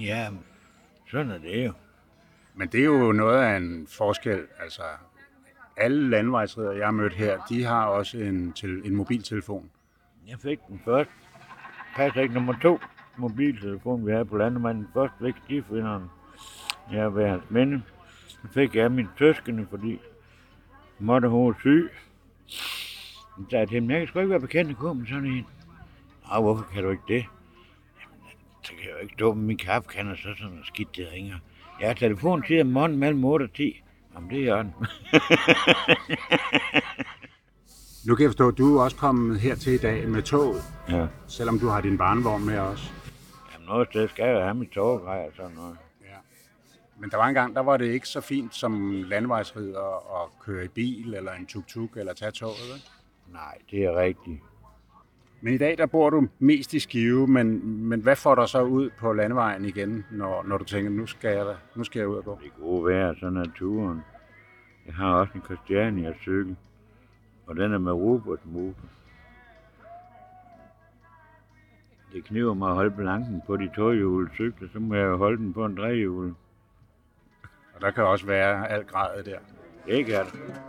Ja, 0.00 0.28
sådan 1.10 1.30
er 1.30 1.38
det 1.38 1.66
jo. 1.66 1.72
Men 2.54 2.68
det 2.68 2.80
er 2.80 2.84
jo 2.84 3.12
noget 3.12 3.38
af 3.38 3.56
en 3.56 3.86
forskel. 3.86 4.40
Altså, 4.62 4.82
alle 5.80 6.10
landvejsredere, 6.10 6.76
jeg 6.76 6.86
har 6.86 6.92
mødt 6.92 7.14
her, 7.14 7.38
de 7.48 7.64
har 7.64 7.86
også 7.86 8.18
en, 8.18 8.52
til, 8.52 8.82
en 8.84 8.96
mobiltelefon. 8.96 9.70
Jeg 10.28 10.38
fik 10.38 10.58
den 10.68 10.80
først. 10.84 11.10
Patrick 11.96 12.32
nummer 12.32 12.54
to 12.62 12.78
mobiltelefon, 13.16 14.06
vi 14.06 14.12
havde 14.12 14.24
på 14.24 14.36
landemanden. 14.36 14.88
Først 14.94 15.12
fik 15.22 15.34
stifinderen. 15.44 16.04
Jeg 16.92 17.02
har 17.02 17.10
været 17.10 17.30
hans 17.30 17.50
minde. 17.50 17.82
Så 18.28 18.48
fik 18.54 18.74
jeg 18.74 18.84
af 18.84 18.90
min 18.90 19.08
søskende, 19.18 19.66
fordi 19.70 19.98
måtte 20.98 21.28
hun 21.28 21.46
var 21.46 21.56
syg. 21.60 21.90
Så 22.46 23.44
sagde 23.50 23.60
jeg 23.60 23.68
til 23.68 23.80
ham, 23.80 23.90
jeg 23.90 23.98
kan 23.98 24.08
sgu 24.08 24.18
ikke 24.18 24.30
være 24.30 24.40
bekendt 24.40 24.70
at 24.70 24.76
gå 24.76 24.92
med 24.92 25.06
sådan 25.06 25.26
en. 25.26 25.46
Nå, 26.32 26.40
hvorfor 26.40 26.64
kan 26.74 26.82
du 26.82 26.90
ikke 26.90 27.02
det? 27.08 27.24
Jamen, 28.00 28.20
så 28.62 28.72
kan 28.72 28.84
jeg 28.84 28.92
jo 28.92 28.98
ikke 29.02 29.14
stå 29.14 29.34
med 29.34 29.44
min 29.44 29.58
kaffekande, 29.58 30.10
og 30.10 30.16
så 30.16 30.22
sådan 30.22 30.50
noget 30.50 30.66
skidt, 30.66 30.96
det 30.96 31.08
ringer. 31.12 31.36
Jeg 31.80 31.88
har 31.88 31.94
telefon 31.94 32.42
til 32.42 32.66
morgen 32.66 32.96
mellem 32.96 33.24
8 33.24 33.44
og 33.44 33.52
10. 33.52 33.82
Jamen, 34.14 34.30
det 34.30 34.48
er 34.48 34.62
den. 34.62 34.74
Nu 38.06 38.14
kan 38.14 38.22
jeg 38.22 38.30
forstå, 38.30 38.48
at 38.48 38.58
du 38.58 38.78
er 38.78 38.82
også 38.82 38.96
kommet 38.96 39.40
her 39.40 39.54
til 39.54 39.72
i 39.72 39.78
dag 39.78 40.08
med 40.08 40.22
toget, 40.22 40.62
ja. 40.88 41.06
selvom 41.28 41.58
du 41.58 41.68
har 41.68 41.80
din 41.80 41.98
barnevogn 41.98 42.46
med 42.46 42.58
også. 42.58 42.92
Jamen, 43.52 43.66
noget 43.66 43.88
sted 43.90 44.08
skal 44.08 44.24
jeg 44.24 44.42
have 44.42 44.54
mit 44.54 44.70
tårgrej 44.70 45.18
og 45.18 45.32
sådan 45.36 45.56
noget. 45.56 45.76
Men 47.00 47.10
der 47.10 47.16
var 47.16 47.26
en 47.26 47.34
gang, 47.34 47.54
der 47.54 47.60
var 47.60 47.76
det 47.76 47.86
ikke 47.86 48.08
så 48.08 48.20
fint 48.20 48.54
som 48.54 49.02
landevejsrider 49.02 50.22
at 50.22 50.28
køre 50.40 50.64
i 50.64 50.68
bil, 50.68 51.14
eller 51.14 51.32
en 51.32 51.46
tuk-tuk, 51.46 51.96
eller 51.96 52.12
tage 52.12 52.30
toget. 52.30 52.56
Vel? 52.72 52.82
Nej, 53.32 53.58
det 53.70 53.84
er 53.84 53.96
rigtigt. 53.96 54.40
Men 55.40 55.54
i 55.54 55.58
dag, 55.58 55.78
der 55.78 55.86
bor 55.86 56.10
du 56.10 56.28
mest 56.38 56.74
i 56.74 56.78
Skive, 56.78 57.26
men, 57.26 57.76
men 57.88 58.00
hvad 58.00 58.16
får 58.16 58.34
dig 58.34 58.48
så 58.48 58.62
ud 58.62 58.90
på 58.98 59.12
landevejen 59.12 59.64
igen, 59.64 60.04
når, 60.10 60.42
når 60.42 60.58
du 60.58 60.64
tænker, 60.64 60.90
nu 60.90 61.06
skal 61.06 61.36
jeg, 61.36 61.56
nu 61.74 61.84
skal 61.84 62.00
jeg 62.00 62.08
ud 62.08 62.16
og 62.16 62.24
gå? 62.24 62.38
Det 62.42 62.52
gode 62.60 62.84
vejr, 62.84 63.14
sådan 63.20 63.36
er 63.36 63.44
turen. 63.54 64.00
Jeg 64.86 64.94
har 64.94 65.14
også 65.14 65.32
en 65.34 65.42
Christiania 65.42 66.14
cykel, 66.20 66.56
og 67.46 67.56
den 67.56 67.72
er 67.72 67.78
med 67.78 67.92
robotsmotor. 67.92 68.88
det 72.12 72.24
kniver 72.24 72.54
mig 72.54 72.68
at 72.68 72.74
holde 72.74 72.90
balancen 72.90 73.42
på 73.46 73.56
de 73.56 73.70
tohjulede 73.76 74.30
cykler, 74.34 74.68
så 74.72 74.78
må 74.78 74.94
jeg 74.94 75.04
jo 75.04 75.16
holde 75.16 75.36
den 75.36 75.52
på 75.52 75.64
en 75.64 75.76
drejhjul. 75.76 76.34
Og 77.74 77.80
der 77.80 77.90
kan 77.90 78.04
også 78.04 78.26
være 78.26 78.68
alt 78.68 78.86
gradet 78.86 79.26
der. 79.26 79.38
Det 79.86 80.06
kan 80.06 80.24
det. 80.24 80.60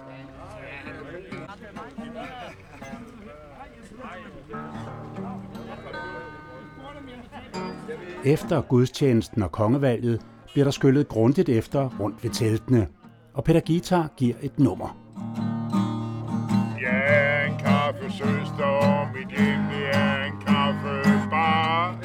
Efter 8.26 8.62
gudstjenesten 8.62 9.44
og 9.44 9.52
kongevalget 9.52 10.22
bliver 10.54 10.64
der 10.64 10.72
skyllet 10.72 11.08
grundigt 11.08 11.50
efter 11.50 11.90
rundt 12.00 12.24
ved 12.24 12.30
teltene, 12.30 12.88
og 13.34 13.44
Peter 13.44 13.60
Guitar 13.68 14.10
giver 14.18 14.36
et 14.42 14.60
nummer. 14.60 14.98
Ja, 16.82 17.46
en 17.48 17.58
kaffesøster, 17.58 19.14
mit 19.14 19.28
hjem 19.38 19.60
det 19.72 19.90
er 19.94 20.24
en 20.24 20.34
kaffebar. 20.48 21.96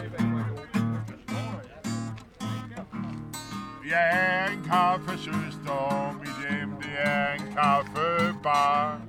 Ja, 3.90 4.52
en 4.52 4.64
kaffesøster, 4.64 6.12
mit 6.20 6.50
hjem 6.50 6.70
det 6.80 6.94
er 7.04 7.32
en 7.32 7.40
kaffebar. 7.56 9.00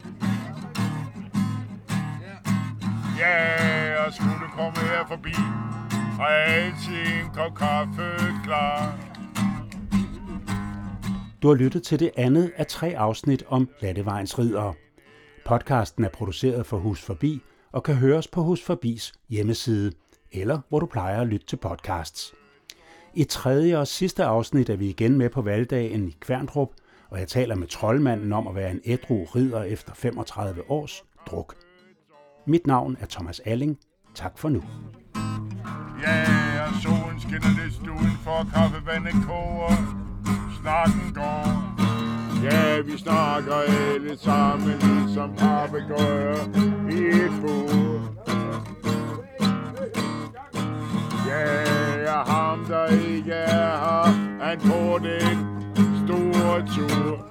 Ja, 3.20 3.36
jeg 4.02 4.14
skulle 4.14 4.50
komme 4.56 4.80
her 4.80 5.06
forbi, 5.08 5.34
har 6.18 6.30
jeg 6.30 6.74
kop 7.34 7.56
kaffe 7.56 8.02
klar. 8.44 9.00
Du 11.42 11.48
har 11.48 11.56
lyttet 11.56 11.84
til 11.84 12.00
det 12.00 12.12
andet 12.18 12.52
af 12.56 12.68
tre 12.68 12.98
afsnit 12.98 13.44
om 13.48 13.70
Lattevejens 13.82 14.40
Ridere. 14.40 14.74
Podcasten 15.46 16.04
er 16.04 16.10
produceret 16.10 16.66
for 16.66 16.78
Hus 16.78 17.02
Forbi 17.02 17.42
og 17.72 17.84
kan 17.84 17.96
høres 17.96 18.28
på 18.28 18.44
Hus 18.44 18.64
Forbis 18.64 19.14
hjemmeside, 19.30 19.92
eller 20.32 20.60
hvor 20.70 20.80
du 20.80 20.86
plejer 20.86 21.22
at 21.22 21.28
lytte 21.28 21.46
til 21.46 21.58
podcasts. 21.58 22.34
I 23.14 23.24
tredje 23.24 23.78
og 23.78 23.88
sidste 23.88 24.24
afsnit 24.24 24.70
er 24.70 24.76
vi 24.76 24.90
igen 24.90 25.18
med 25.18 25.30
på 25.30 25.42
valgdagen 25.42 26.08
i 26.08 26.16
Kværndrup, 26.20 26.70
og 27.10 27.20
jeg 27.20 27.28
taler 27.28 27.56
med 27.56 27.68
troldmanden 27.68 28.34
om 28.34 28.48
at 28.48 28.56
være 28.56 28.72
en 28.72 28.82
ædru 28.86 29.24
ridder 29.24 29.64
efter 29.64 29.94
35 29.94 30.72
års 30.72 31.04
druk. 31.26 31.56
Mit 32.46 32.68
navn 32.68 32.98
er 33.00 33.06
Thomas 33.06 33.40
Alling. 33.40 33.80
Tak 34.16 34.38
for 34.38 34.50
nu. 34.50 34.64
Ja, 36.02 36.26
og 36.68 36.74
solen 36.82 37.20
skinner 37.20 37.64
lidt 37.64 37.88
udenfor, 37.88 38.48
kaffevandet 38.54 39.14
koger. 39.28 39.76
Snakken 40.62 41.14
går. 41.14 41.78
Ja, 42.44 42.82
vi 42.82 42.98
snakker 42.98 43.56
alle 43.56 44.18
sammen 44.18 44.76
ligesom 44.80 45.34
papegøjer 45.38 46.44
i 46.90 47.00
et 47.26 47.42
bur. 47.42 48.02
Ja, 51.28 52.20
og 52.20 52.26
ham 52.34 52.66
der 52.66 52.88
ikke 52.88 53.32
er 53.32 53.78
her, 53.78 54.04
han 54.44 54.60
får 54.60 54.98
den 54.98 55.38
store 56.06 56.68
tur. 56.76 57.27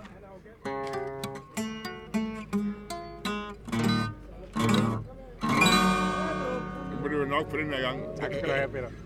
Nok 7.37 7.51
for 7.51 7.57
den 7.57 7.71
her 7.73 7.81
gang. 7.81 7.99
Tak 8.21 8.33
skal 8.35 8.49
du 8.49 8.55
have, 8.55 8.69
Peter. 8.69 9.06